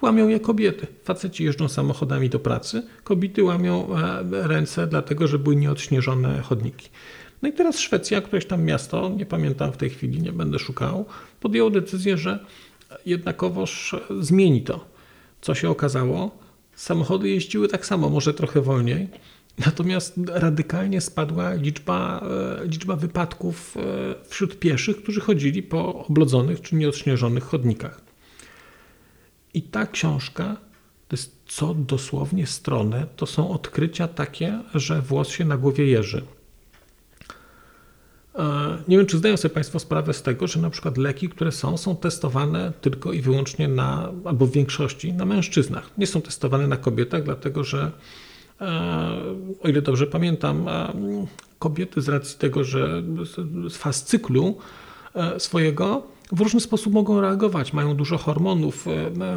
łamią 0.02 0.28
je 0.28 0.40
kobiety. 0.40 0.86
Faceci 1.04 1.44
jeżdżą 1.44 1.68
samochodami 1.68 2.28
do 2.28 2.38
pracy, 2.38 2.82
kobiety 3.04 3.44
łamią 3.44 3.96
e, 3.96 4.48
ręce, 4.48 4.86
dlatego 4.86 5.28
że 5.28 5.38
były 5.38 5.56
nieodśnieżone 5.56 6.40
chodniki. 6.40 6.88
No 7.42 7.48
i 7.48 7.52
teraz 7.52 7.78
Szwecja, 7.78 8.20
któreś 8.20 8.46
tam 8.46 8.64
miasto, 8.64 9.08
nie 9.08 9.26
pamiętam 9.26 9.72
w 9.72 9.76
tej 9.76 9.90
chwili, 9.90 10.22
nie 10.22 10.32
będę 10.32 10.58
szukał, 10.58 11.04
podjęło 11.40 11.70
decyzję, 11.70 12.16
że 12.16 12.44
jednakowoż 13.06 13.96
zmieni 14.20 14.62
to. 14.62 14.84
Co 15.40 15.54
się 15.54 15.70
okazało? 15.70 16.38
Samochody 16.74 17.28
jeździły 17.28 17.68
tak 17.68 17.86
samo, 17.86 18.10
może 18.10 18.34
trochę 18.34 18.60
wolniej, 18.60 19.08
natomiast 19.66 20.14
radykalnie 20.26 21.00
spadła 21.00 21.54
liczba, 21.54 22.26
e, 22.62 22.66
liczba 22.66 22.96
wypadków 22.96 23.76
e, 23.76 23.80
wśród 24.28 24.58
pieszych, 24.58 25.02
którzy 25.02 25.20
chodzili 25.20 25.62
po 25.62 26.04
oblodzonych 26.04 26.60
czy 26.60 26.76
nieodśnieżonych 26.76 27.44
chodnikach. 27.44 28.00
I 29.54 29.62
ta 29.62 29.86
książka, 29.86 30.56
to 31.08 31.16
jest 31.16 31.36
co 31.46 31.74
dosłownie 31.74 32.46
stronę, 32.46 33.06
to 33.16 33.26
są 33.26 33.50
odkrycia 33.50 34.08
takie, 34.08 34.60
że 34.74 35.02
włos 35.02 35.28
się 35.28 35.44
na 35.44 35.56
głowie 35.56 35.86
jeży. 35.86 36.22
E, 38.34 38.78
nie 38.88 38.96
wiem, 38.96 39.06
czy 39.06 39.18
zdają 39.18 39.36
sobie 39.36 39.54
Państwo 39.54 39.78
sprawę 39.78 40.12
z 40.12 40.22
tego, 40.22 40.46
że 40.46 40.60
na 40.60 40.70
przykład 40.70 40.98
leki, 40.98 41.28
które 41.28 41.52
są, 41.52 41.76
są 41.76 41.96
testowane 41.96 42.72
tylko 42.80 43.12
i 43.12 43.20
wyłącznie 43.20 43.68
na, 43.68 44.12
albo 44.24 44.46
w 44.46 44.52
większości 44.52 45.12
na 45.12 45.24
mężczyznach. 45.24 45.90
Nie 45.98 46.06
są 46.06 46.22
testowane 46.22 46.66
na 46.66 46.76
kobietach, 46.76 47.22
dlatego 47.22 47.64
że, 47.64 47.90
e, 48.60 48.66
o 49.62 49.68
ile 49.68 49.82
dobrze 49.82 50.06
pamiętam, 50.06 50.68
e, 50.68 50.92
kobiety 51.58 52.00
z 52.00 52.08
racji 52.08 52.38
tego, 52.38 52.64
że 52.64 53.02
z 53.68 53.76
faz 53.76 54.04
cyklu 54.04 54.58
swojego 55.38 56.02
w 56.32 56.40
różny 56.40 56.60
sposób 56.60 56.92
mogą 56.92 57.20
reagować. 57.20 57.72
Mają 57.72 57.96
dużo 57.96 58.18
hormonów, 58.18 58.86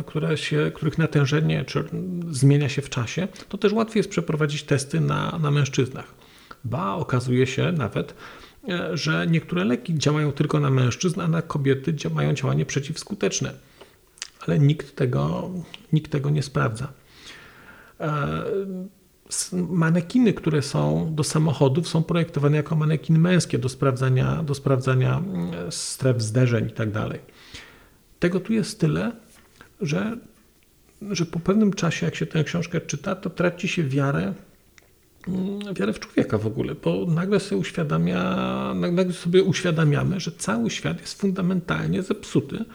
które 0.06 0.38
się, 0.38 0.72
których 0.76 0.98
natężenie 0.98 1.66
czy 1.66 1.84
zmienia 2.32 2.70
się 2.70 2.82
w 2.82 2.90
czasie. 2.90 3.28
To 3.50 3.58
też 3.58 3.74
łatwiej 3.74 4.00
jest 4.00 4.10
przeprowadzić 4.10 4.64
testy 4.64 5.02
na, 5.02 5.40
na 5.42 5.52
mężczyznach. 5.52 6.06
Ba, 6.66 6.94
okazuje 6.94 7.48
się 7.48 7.72
nawet, 7.72 8.14
że 8.94 9.28
niektóre 9.28 9.64
leki 9.64 9.98
działają 9.98 10.32
tylko 10.32 10.60
na 10.60 10.70
mężczyzn, 10.70 11.22
a 11.22 11.28
na 11.28 11.42
kobiety 11.42 11.96
mają 12.10 12.34
działanie 12.34 12.66
przeciwskuteczne. 12.66 13.54
Ale 14.48 14.60
nikt 14.60 14.96
tego, 14.96 15.50
nikt 15.94 16.12
tego 16.12 16.30
nie 16.30 16.44
sprawdza. 16.44 16.94
E, 18.00 18.44
manekiny, 19.54 20.34
które 20.34 20.62
są 20.62 21.10
do 21.16 21.24
samochodów, 21.24 21.88
są 21.88 22.04
projektowane 22.04 22.58
jako 22.58 22.76
manekiny 22.76 23.20
męskie 23.20 23.58
do 23.58 23.70
sprawdzania, 23.70 24.44
do 24.44 24.56
sprawdzania 24.56 25.18
mm, 25.18 25.72
stref 25.72 26.22
zderzeń 26.22 26.66
itd. 26.66 27.10
Tak 27.10 27.20
tego 28.24 28.40
tu 28.40 28.54
jest 28.54 28.80
tyle, 28.80 29.12
że, 29.82 30.18
że 31.02 31.26
po 31.26 31.40
pewnym 31.40 31.74
czasie, 31.74 32.06
jak 32.06 32.16
się 32.16 32.26
tę 32.26 32.44
książkę 32.44 32.82
czyta, 32.82 33.16
to 33.16 33.30
traci 33.30 33.68
się 33.68 33.84
wiarę 33.84 34.34
wiarę 35.76 35.94
w 35.94 36.00
człowieka 36.00 36.38
w 36.38 36.48
ogóle, 36.48 36.76
bo 36.76 37.06
nagle 37.06 37.40
sobie, 37.40 37.58
uświadamia, 37.58 38.74
nagle 38.74 39.14
sobie 39.14 39.44
uświadamiamy, 39.44 40.20
że 40.20 40.32
cały 40.32 40.70
świat 40.70 41.02
jest 41.02 41.22
fundamentalnie 41.22 42.04
zepsuty. 42.04 42.66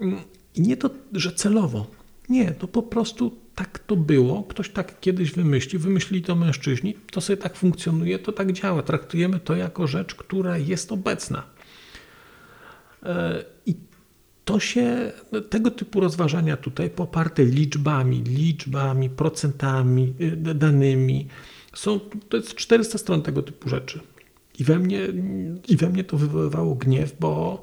Mm, 0.00 0.20
I 0.54 0.60
nie 0.60 0.76
to, 0.76 0.90
że 1.12 1.32
celowo. 1.32 1.86
Nie, 2.28 2.50
to 2.50 2.68
po 2.68 2.82
prostu 2.82 3.36
tak 3.54 3.78
to 3.78 3.96
było. 3.96 4.42
Ktoś 4.42 4.70
tak 4.70 5.00
kiedyś 5.00 5.32
wymyślił, 5.32 5.80
wymyślili 5.80 6.24
to 6.24 6.36
mężczyźni, 6.36 6.94
to 7.10 7.20
sobie 7.20 7.36
tak 7.36 7.56
funkcjonuje, 7.56 8.18
to 8.18 8.32
tak 8.32 8.52
działa. 8.52 8.82
Traktujemy 8.82 9.40
to 9.40 9.56
jako 9.56 9.86
rzecz, 9.86 10.14
która 10.14 10.58
jest 10.58 10.92
obecna. 10.92 11.42
E, 13.02 13.44
I 13.66 13.74
to 14.44 14.60
się, 14.60 15.12
tego 15.50 15.70
typu 15.70 16.00
rozważania 16.00 16.56
tutaj 16.56 16.90
poparte 16.90 17.44
liczbami, 17.44 18.22
liczbami, 18.22 19.10
procentami, 19.10 20.14
y, 20.20 20.54
danymi, 20.54 21.28
są, 21.74 22.00
to 22.28 22.36
jest 22.36 22.54
400 22.54 22.98
stron 22.98 23.22
tego 23.22 23.42
typu 23.42 23.68
rzeczy. 23.68 24.00
I 24.58 24.64
we 24.64 24.78
mnie, 24.78 25.08
i 25.68 25.76
we 25.76 25.88
mnie 25.88 26.04
to 26.04 26.16
wywoływało 26.16 26.74
gniew, 26.74 27.12
bo 27.20 27.62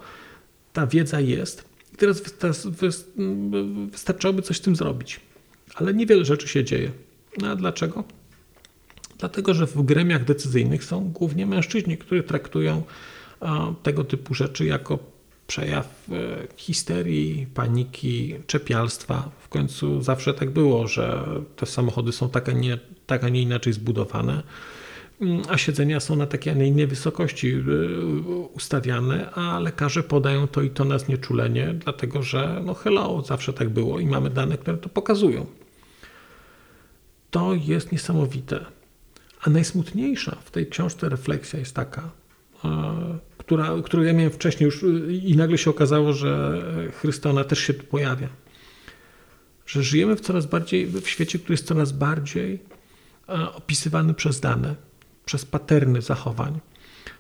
ta 0.73 0.87
wiedza 0.87 1.19
jest. 1.19 1.63
I 1.93 1.97
teraz 1.97 2.21
wystarczałoby 3.91 4.41
coś 4.41 4.57
z 4.57 4.61
tym 4.61 4.75
zrobić. 4.75 5.19
Ale 5.75 5.93
niewiele 5.93 6.25
rzeczy 6.25 6.47
się 6.47 6.63
dzieje. 6.63 6.91
No 7.37 7.47
a 7.47 7.55
dlaczego? 7.55 8.03
Dlatego, 9.17 9.53
że 9.53 9.67
w 9.67 9.81
gremiach 9.81 10.25
decyzyjnych 10.25 10.83
są 10.83 11.09
głównie 11.09 11.45
mężczyźni, 11.45 11.97
którzy 11.97 12.23
traktują 12.23 12.83
tego 13.83 14.03
typu 14.03 14.33
rzeczy 14.33 14.65
jako 14.65 14.99
przejaw 15.47 16.09
e, 16.11 16.47
histerii, 16.57 17.47
paniki, 17.53 18.35
czepialstwa. 18.47 19.29
W 19.39 19.49
końcu 19.49 20.01
zawsze 20.01 20.33
tak 20.33 20.49
było, 20.49 20.87
że 20.87 21.25
te 21.55 21.65
samochody 21.65 22.11
są 22.11 22.29
tak, 22.29 22.49
a 22.49 22.51
nie, 22.51 22.79
tak, 23.07 23.23
a 23.23 23.29
nie 23.29 23.41
inaczej 23.41 23.73
zbudowane, 23.73 24.43
mm, 25.21 25.41
a 25.49 25.57
siedzenia 25.57 25.99
są 25.99 26.15
na 26.15 26.27
takiej, 26.27 26.53
a 26.53 26.55
nie 26.55 26.67
innej 26.67 26.87
wysokości 26.87 27.53
e, 27.53 27.61
ustawiane, 28.53 29.31
a 29.31 29.59
lekarze 29.59 30.03
podają 30.03 30.47
to 30.47 30.61
i 30.61 30.69
to 30.69 30.85
na 30.85 30.99
znieczulenie, 30.99 31.73
dlatego 31.73 32.23
że 32.23 32.61
no 32.65 32.73
hello, 32.73 33.21
zawsze 33.21 33.53
tak 33.53 33.69
było 33.69 33.99
i 33.99 34.05
mamy 34.05 34.29
dane, 34.29 34.57
które 34.57 34.77
to 34.77 34.89
pokazują. 34.89 35.45
To 37.31 37.53
jest 37.53 37.91
niesamowite. 37.91 38.65
A 39.41 39.49
najsmutniejsza 39.49 40.37
w 40.45 40.51
tej 40.51 40.67
książce 40.67 41.09
refleksja 41.09 41.59
jest 41.59 41.75
taka, 41.75 42.11
e, 42.65 42.69
która, 43.37 43.69
którą 43.83 44.03
ja 44.03 44.13
miałem 44.13 44.31
wcześniej 44.31 44.65
już 44.65 44.85
i 45.09 45.35
nagle 45.37 45.57
się 45.57 45.69
okazało, 45.69 46.13
że 46.13 46.61
Chrysta 47.01 47.29
ona 47.29 47.43
też 47.43 47.59
się 47.59 47.73
tu 47.73 47.85
pojawia. 47.85 48.27
Że 49.65 49.83
żyjemy 49.83 50.15
w 50.15 50.21
coraz 50.21 50.45
bardziej, 50.45 50.85
w 50.85 51.07
świecie, 51.07 51.39
który 51.39 51.53
jest 51.53 51.67
coraz 51.67 51.91
bardziej 51.91 52.53
e, 52.53 52.76
opisywany 53.55 54.13
przez 54.13 54.39
dane, 54.39 54.75
przez 55.25 55.45
paterny 55.45 56.01
zachowań. 56.01 56.59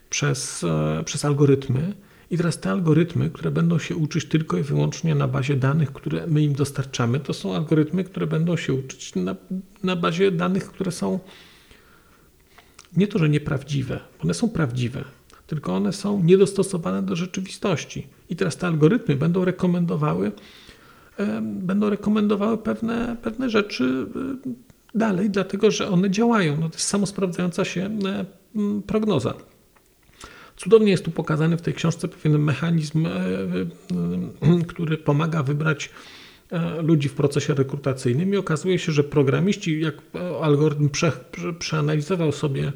przez, 0.09 0.63
e, 0.63 1.03
przez 1.05 1.25
algorytmy. 1.25 1.93
I 2.31 2.37
teraz 2.37 2.59
te 2.59 2.71
algorytmy, 2.71 3.29
które 3.29 3.51
będą 3.51 3.79
się 3.79 3.95
uczyć 3.95 4.25
tylko 4.25 4.57
i 4.57 4.63
wyłącznie 4.63 5.15
na 5.15 5.27
bazie 5.27 5.55
danych, 5.55 5.93
które 5.93 6.27
my 6.27 6.41
im 6.41 6.53
dostarczamy, 6.53 7.19
to 7.19 7.33
są 7.33 7.55
algorytmy, 7.55 8.03
które 8.03 8.27
będą 8.27 8.57
się 8.57 8.73
uczyć 8.73 9.15
na, 9.15 9.35
na 9.83 9.95
bazie 9.95 10.31
danych, 10.31 10.67
które 10.67 10.91
są 10.91 11.19
nie 12.97 13.07
to, 13.07 13.19
że 13.19 13.29
nieprawdziwe, 13.29 13.99
one 14.23 14.33
są 14.33 14.49
prawdziwe, 14.49 15.03
tylko 15.47 15.75
one 15.75 15.93
są 15.93 16.23
niedostosowane 16.23 17.03
do 17.03 17.15
rzeczywistości. 17.15 18.07
I 18.29 18.35
teraz 18.35 18.57
te 18.57 18.67
algorytmy 18.67 19.15
będą 19.15 19.45
rekomendowały, 19.45 20.31
będą 21.41 21.89
rekomendowały 21.89 22.57
pewne, 22.57 23.17
pewne 23.21 23.49
rzeczy 23.49 24.05
dalej, 24.97 25.29
dlatego 25.29 25.71
że 25.71 25.89
one 25.89 26.11
działają. 26.11 26.57
No 26.59 26.69
to 26.69 26.75
jest 26.75 26.87
samosprawdzająca 26.87 27.65
się 27.65 27.89
prognoza. 28.87 29.33
Cudownie 30.57 30.91
jest 30.91 31.05
tu 31.05 31.11
pokazany 31.11 31.57
w 31.57 31.61
tej 31.61 31.73
książce 31.73 32.07
pewien 32.07 32.41
mechanizm, 32.41 33.05
e, 33.05 33.09
e, 33.09 34.65
który 34.67 34.97
pomaga 34.97 35.43
wybrać 35.43 35.89
e, 36.51 36.81
ludzi 36.81 37.09
w 37.09 37.13
procesie 37.13 37.53
rekrutacyjnym 37.53 38.33
i 38.33 38.37
okazuje 38.37 38.79
się, 38.79 38.91
że 38.91 39.03
programiści, 39.03 39.81
jak 39.81 39.95
algorytm 40.41 40.89
prze, 40.89 41.11
przeanalizował 41.59 42.31
sobie 42.31 42.71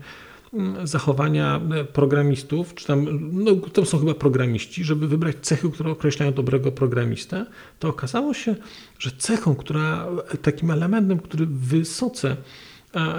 zachowania 0.84 1.62
programistów, 1.94 2.76
czy 2.76 2.88
tam, 2.88 3.30
no 3.32 3.56
to 3.56 3.86
są 3.86 4.00
chyba 4.00 4.14
programiści, 4.14 4.84
żeby 4.84 5.08
wybrać 5.08 5.36
cechy, 5.42 5.72
które 5.72 5.92
określają 5.92 6.34
dobrego 6.34 6.72
programistę, 6.72 7.46
to 7.80 7.90
okazało 7.90 8.34
się, 8.34 8.56
że 9.00 9.12
cechą, 9.18 9.56
która, 9.56 10.08
takim 10.42 10.72
elementem, 10.72 11.20
który 11.20 11.46
wysoce 11.46 12.38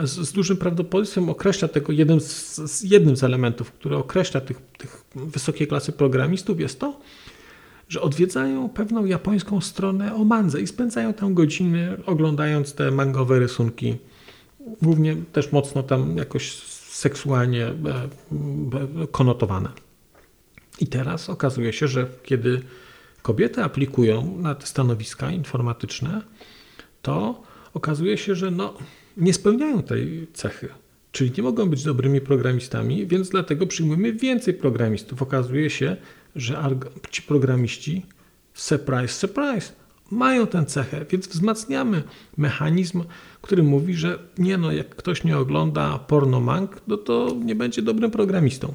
z, 0.02 0.10
z, 0.10 0.32
dużym 0.32 0.56
prawdopodobieństwem 0.56 1.28
określa 1.28 1.68
tego, 1.68 1.92
jednym 1.92 2.20
z, 2.20 2.56
z, 2.56 2.82
jednym 2.82 3.16
z 3.16 3.24
elementów, 3.24 3.72
który 3.72 3.96
określa 3.96 4.40
tych, 4.40 4.60
tych 4.78 5.04
wysokiej 5.14 5.66
klasy 5.66 5.92
programistów 5.92 6.60
jest 6.60 6.80
to, 6.80 7.00
że 7.88 8.00
odwiedzają 8.00 8.68
pewną 8.68 9.04
japońską 9.04 9.60
stronę 9.60 10.14
o 10.14 10.24
mandze 10.24 10.60
i 10.60 10.66
spędzają 10.66 11.12
tam 11.12 11.34
godziny 11.34 11.96
oglądając 12.06 12.74
te 12.74 12.90
mangowe 12.90 13.38
rysunki, 13.38 13.96
głównie 14.82 15.16
też 15.32 15.52
mocno 15.52 15.82
tam 15.82 16.16
jakoś 16.16 16.72
seksualnie 17.02 17.66
e, 17.66 17.74
konotowane. 19.12 19.68
I 20.80 20.86
teraz 20.86 21.30
okazuje 21.30 21.72
się, 21.72 21.88
że 21.88 22.06
kiedy 22.22 22.62
kobiety 23.22 23.62
aplikują 23.62 24.38
na 24.38 24.54
te 24.54 24.66
stanowiska 24.66 25.30
informatyczne, 25.30 26.22
to 27.02 27.42
okazuje 27.74 28.18
się, 28.18 28.34
że 28.34 28.50
no, 28.50 28.74
nie 29.16 29.34
spełniają 29.34 29.82
tej 29.82 30.26
cechy. 30.32 30.68
Czyli 31.12 31.32
nie 31.36 31.42
mogą 31.42 31.70
być 31.70 31.84
dobrymi 31.84 32.20
programistami, 32.20 33.06
więc 33.06 33.28
dlatego 33.28 33.66
przyjmujemy 33.66 34.12
więcej 34.12 34.54
programistów. 34.54 35.22
Okazuje 35.22 35.70
się, 35.70 35.96
że 36.36 36.70
ci 37.10 37.22
programiści, 37.22 38.06
surprise, 38.54 39.08
surprise, 39.08 39.72
mają 40.12 40.46
tę 40.46 40.64
cechę, 40.66 41.06
więc 41.10 41.28
wzmacniamy 41.28 42.02
mechanizm, 42.36 43.04
który 43.42 43.62
mówi, 43.62 43.94
że 43.94 44.18
nie 44.38 44.58
no, 44.58 44.72
jak 44.72 44.96
ktoś 44.96 45.24
nie 45.24 45.38
ogląda 45.38 45.98
porno 45.98 46.40
mang, 46.40 46.80
no 46.86 46.96
to 46.96 47.36
nie 47.44 47.54
będzie 47.54 47.82
dobrym 47.82 48.10
programistą 48.10 48.74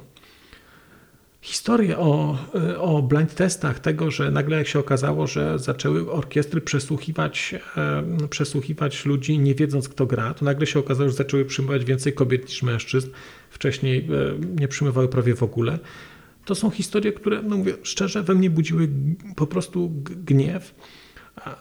historię 1.47 1.97
o, 1.97 2.37
o 2.79 3.01
blind 3.01 3.35
testach, 3.35 3.79
tego, 3.79 4.11
że 4.11 4.31
nagle 4.31 4.57
jak 4.57 4.67
się 4.67 4.79
okazało, 4.79 5.27
że 5.27 5.59
zaczęły 5.59 6.11
orkiestry 6.11 6.61
przesłuchiwać, 6.61 7.55
przesłuchiwać 8.29 9.05
ludzi, 9.05 9.39
nie 9.39 9.55
wiedząc 9.55 9.89
kto 9.89 10.05
gra, 10.05 10.33
to 10.33 10.45
nagle 10.45 10.67
się 10.67 10.79
okazało, 10.79 11.09
że 11.09 11.15
zaczęły 11.15 11.45
przyjmować 11.45 11.85
więcej 11.85 12.13
kobiet 12.13 12.47
niż 12.49 12.63
mężczyzn. 12.63 13.09
Wcześniej 13.49 13.97
e, 13.97 14.05
nie 14.59 14.67
przyjmowały 14.67 15.07
prawie 15.07 15.35
w 15.35 15.43
ogóle. 15.43 15.79
To 16.45 16.55
są 16.55 16.69
historie, 16.69 17.13
które, 17.13 17.41
no 17.43 17.57
mówię 17.57 17.73
szczerze, 17.83 18.23
we 18.23 18.35
mnie 18.35 18.49
budziły 18.49 18.89
po 19.35 19.47
prostu 19.47 19.91
gniew, 20.25 20.75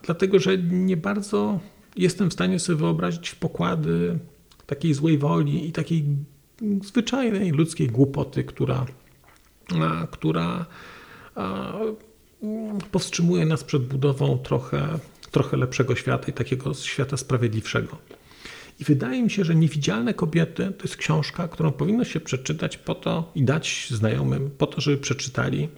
dlatego 0.03 0.39
że 0.39 0.59
nie 0.59 0.97
bardzo 0.97 1.61
jestem 1.97 2.31
w 2.31 2.33
stanie 2.33 2.61
sobie 2.61 2.79
wyobrazić 2.79 3.35
pokłady 3.35 4.19
takiej 4.67 4.95
złej 4.95 5.19
woli 5.19 5.69
i 5.69 5.73
takiej 5.73 6.05
zwyczajnej 6.83 7.51
ludzkiej 7.51 7.89
głupoty, 7.89 8.45
która 8.45 8.87
która 10.11 10.67
powstrzymuje 12.93 13.47
nas 13.47 13.65
przed 13.65 13.87
budową 13.87 14.39
trochę, 14.39 14.99
trochę 15.31 15.57
lepszego 15.57 15.97
świata 15.97 16.29
i 16.29 16.33
takiego 16.33 16.75
świata 16.75 17.17
sprawiedliwszego. 17.17 17.99
I 18.81 18.85
wydaje 18.85 19.23
mi 19.23 19.31
się, 19.31 19.45
że 19.45 19.55
Niewidzialne 19.55 20.15
Kobiety 20.15 20.73
to 20.79 20.83
jest 20.85 20.97
książka, 20.97 21.49
którą 21.49 21.73
powinno 21.73 22.05
się 22.05 22.21
przeczytać 22.21 22.77
po 22.77 22.95
to 22.95 23.31
i 23.35 23.45
dać 23.45 23.89
znajomym, 23.91 24.51
po 24.59 24.67
to, 24.67 24.81
żeby 24.81 24.99
przeczytali, 24.99 25.69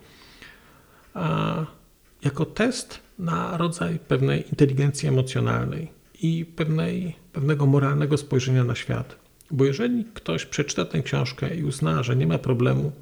jako 2.23 2.45
test 2.45 3.01
na 3.19 3.57
rodzaj 3.57 3.99
pewnej 3.99 4.49
inteligencji 4.49 5.09
emocjonalnej 5.09 5.91
i 6.23 6.45
pewnej, 6.57 7.17
pewnego 7.33 7.67
moralnego 7.67 8.17
spojrzenia 8.17 8.65
na 8.65 8.75
świat. 8.75 9.17
Bo 9.51 9.65
jeżeli 9.65 10.05
ktoś 10.15 10.47
przeczyta 10.47 10.85
tę 10.85 11.03
książkę 11.03 11.57
i 11.57 11.65
uzna, 11.65 12.03
że 12.03 12.17
nie 12.17 12.27
ma 12.27 12.39
problemu 12.39 12.93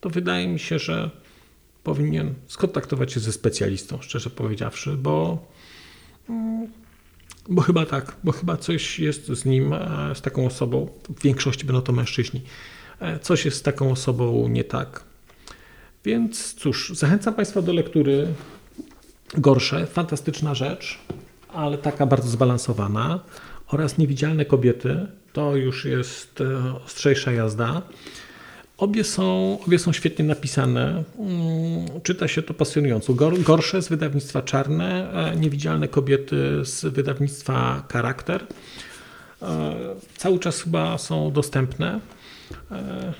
to 0.00 0.10
wydaje 0.10 0.48
mi 0.48 0.58
się, 0.58 0.78
że 0.78 1.10
powinien 1.82 2.34
skontaktować 2.46 3.12
się 3.12 3.20
ze 3.20 3.32
specjalistą, 3.32 3.98
szczerze 4.02 4.30
powiedziawszy, 4.30 4.96
bo, 4.96 5.46
mm, 6.28 6.68
bo 7.48 7.62
chyba 7.62 7.86
tak, 7.86 8.16
bo 8.24 8.32
chyba 8.32 8.56
coś 8.56 8.98
jest 8.98 9.26
z 9.26 9.44
nim, 9.44 9.72
e, 9.72 10.14
z 10.14 10.20
taką 10.20 10.46
osobą, 10.46 10.88
w 11.08 11.22
większości 11.22 11.66
będą 11.66 11.82
to 11.82 11.92
mężczyźni, 11.92 12.42
e, 13.00 13.18
coś 13.18 13.44
jest 13.44 13.56
z 13.56 13.62
taką 13.62 13.90
osobą 13.90 14.48
nie 14.48 14.64
tak. 14.64 15.04
Więc 16.04 16.54
cóż, 16.54 16.92
zachęcam 16.94 17.34
Państwa 17.34 17.62
do 17.62 17.72
lektury. 17.72 18.26
Gorsze, 19.38 19.86
fantastyczna 19.86 20.54
rzecz, 20.54 20.98
ale 21.54 21.78
taka 21.78 22.06
bardzo 22.06 22.28
zbalansowana. 22.28 23.20
Oraz 23.68 23.98
Niewidzialne 23.98 24.44
kobiety, 24.44 25.06
to 25.32 25.56
już 25.56 25.84
jest 25.84 26.40
e, 26.40 26.74
ostrzejsza 26.84 27.32
jazda. 27.32 27.82
Obie 28.78 29.04
są, 29.04 29.58
obie 29.66 29.78
są 29.78 29.92
świetnie 29.92 30.24
napisane. 30.24 31.04
Mm, 31.18 32.00
czyta 32.02 32.28
się 32.28 32.42
to 32.42 32.54
pasjonująco. 32.54 33.14
Gorsze 33.38 33.82
z 33.82 33.88
wydawnictwa 33.88 34.42
Czarne, 34.42 35.12
Niewidzialne 35.36 35.88
kobiety 35.88 36.64
z 36.64 36.84
wydawnictwa 36.84 37.84
Charakter. 37.92 38.46
E, 39.42 39.76
cały 40.16 40.38
czas 40.38 40.62
chyba 40.62 40.98
są 40.98 41.32
dostępne. 41.32 42.00
E, 42.70 43.12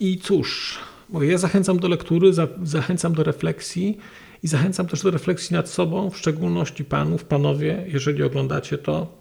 I 0.00 0.18
cóż, 0.18 0.78
ja 1.20 1.38
zachęcam 1.38 1.78
do 1.78 1.88
lektury, 1.88 2.30
zachęcam 2.62 3.14
do 3.14 3.22
refleksji 3.22 3.98
i 4.44 4.48
zachęcam 4.48 4.86
też 4.86 5.02
do 5.02 5.10
refleksji 5.10 5.54
nad 5.54 5.68
sobą, 5.68 6.10
w 6.10 6.18
szczególności 6.18 6.84
panów, 6.84 7.24
panowie, 7.24 7.84
jeżeli 7.88 8.22
oglądacie 8.22 8.78
to, 8.78 9.18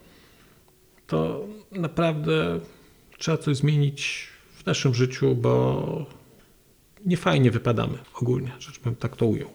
to 1.07 1.47
naprawdę 1.71 2.59
trzeba 3.17 3.37
coś 3.37 3.57
zmienić 3.57 4.27
w 4.55 4.65
naszym 4.65 4.93
życiu, 4.93 5.35
bo 5.35 6.05
nie 7.05 7.17
fajnie 7.17 7.51
wypadamy 7.51 7.97
ogólnie, 8.21 8.51
rzecz 8.59 8.79
bym 8.79 8.95
tak 8.95 9.15
to 9.15 9.25
ujął. 9.25 9.49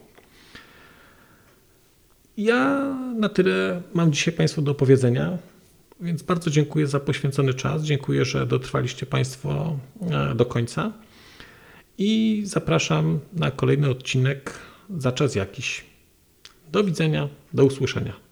Ja 2.37 2.95
na 3.17 3.29
tyle 3.29 3.83
mam 3.95 4.13
dzisiaj 4.13 4.35
Państwu 4.35 4.63
do 4.63 4.71
opowiedzenia, 4.73 5.39
więc 6.01 6.23
bardzo 6.23 6.51
dziękuję 6.51 6.87
za 6.87 7.01
poświęcony 7.01 7.55
czas. 7.55 7.83
Dziękuję, 7.83 8.25
że 8.25 8.47
dotrwaliście 8.47 9.07
Państwo 9.07 9.79
e, 10.11 10.35
do 10.35 10.47
końca 10.47 10.93
i 11.99 12.43
zapraszam 12.45 13.19
na 13.33 13.51
kolejny 13.51 13.91
odcinek 13.91 14.68
za 14.97 15.13
czas 15.13 15.35
jakiś. 15.35 15.85
Do 16.73 16.85
widzenia, 16.85 17.29
do 17.53 17.65
usłyszenia. 17.65 18.29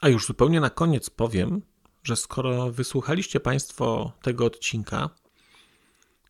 A 0.00 0.08
już 0.08 0.26
zupełnie 0.26 0.60
na 0.60 0.70
koniec 0.70 1.10
powiem, 1.10 1.62
że 2.02 2.16
skoro 2.16 2.72
wysłuchaliście 2.72 3.40
Państwo 3.40 4.12
tego 4.22 4.44
odcinka, 4.44 5.10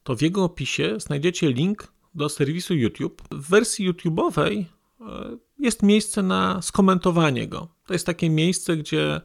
to 0.02 0.16
w 0.16 0.22
jego 0.22 0.44
opisie 0.44 0.94
znajdziecie 0.98 1.52
link 1.52 1.92
do 2.14 2.28
serwisu 2.28 2.74
YouTube. 2.74 3.22
W 3.30 3.48
wersji 3.48 3.92
YouTube'owej 3.92 4.64
e, 5.00 5.36
jest 5.58 5.82
miejsce 5.82 6.22
na 6.22 6.62
skomentowanie 6.62 7.48
go. 7.48 7.68
To 7.86 7.92
jest 7.92 8.06
takie 8.06 8.30
miejsce, 8.30 8.76
gdzie 8.76 9.20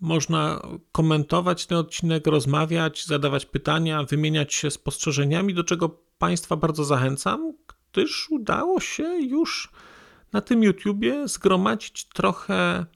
można 0.00 0.62
komentować 0.92 1.66
ten 1.66 1.78
odcinek, 1.78 2.26
rozmawiać, 2.26 3.06
zadawać 3.06 3.46
pytania, 3.46 4.02
wymieniać 4.02 4.54
się 4.54 4.70
spostrzeżeniami, 4.70 5.54
do 5.54 5.64
czego 5.64 5.88
Państwa 6.18 6.56
bardzo 6.56 6.84
zachęcam, 6.84 7.52
gdyż 7.92 8.30
udało 8.30 8.80
się 8.80 9.04
już 9.04 9.70
na 10.32 10.40
tym 10.40 10.62
YouTubie 10.62 11.28
zgromadzić 11.28 12.04
trochę 12.04 12.86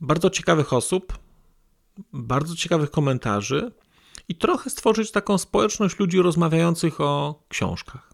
bardzo 0.00 0.30
ciekawych 0.30 0.72
osób, 0.72 1.18
bardzo 2.12 2.56
ciekawych 2.56 2.90
komentarzy 2.90 3.72
i 4.28 4.34
trochę 4.34 4.70
stworzyć 4.70 5.10
taką 5.10 5.38
społeczność 5.38 5.98
ludzi 5.98 6.22
rozmawiających 6.22 7.00
o 7.00 7.42
książkach. 7.48 8.12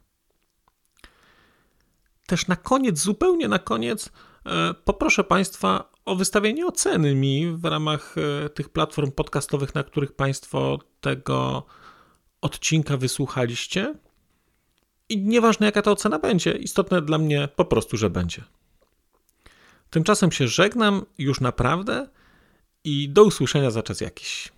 Też 2.27 2.49
na 2.49 2.57
koniec, 2.57 2.99
zupełnie 2.99 3.49
na 3.49 3.59
koniec, 3.59 4.13
e, 4.47 4.75
poproszę 4.75 5.25
Państwa 5.25 5.92
o 6.05 6.17
wystawienie 6.17 6.67
oceny 6.67 7.15
mi 7.15 7.53
w 7.57 7.65
ramach 7.65 8.15
e, 8.45 8.49
tych 8.49 8.69
platform 8.69 9.13
podcastowych, 9.13 9.75
na 9.75 9.83
których 9.83 10.13
Państwo 10.13 10.79
tego 11.01 11.67
odcinka 12.41 12.97
wysłuchaliście. 12.97 13.95
I 15.09 15.19
nieważne 15.19 15.67
jaka 15.67 15.83
ta 15.83 15.91
ocena 15.91 16.19
będzie, 16.19 16.53
istotne 16.53 17.03
dla 17.03 17.19
mnie 17.19 17.49
po 17.57 17.65
prostu, 17.65 17.97
że 17.97 18.11
będzie. 18.11 18.45
Tymczasem 19.91 20.33
się 20.33 20.49
żegnam 20.49 21.07
już 21.19 21.41
naprawdę 21.41 22.09
i 22.85 23.09
do 23.09 23.25
usłyszenia 23.25 23.71
za 23.71 23.83
czas 23.83 24.01
jakiś. 24.01 24.53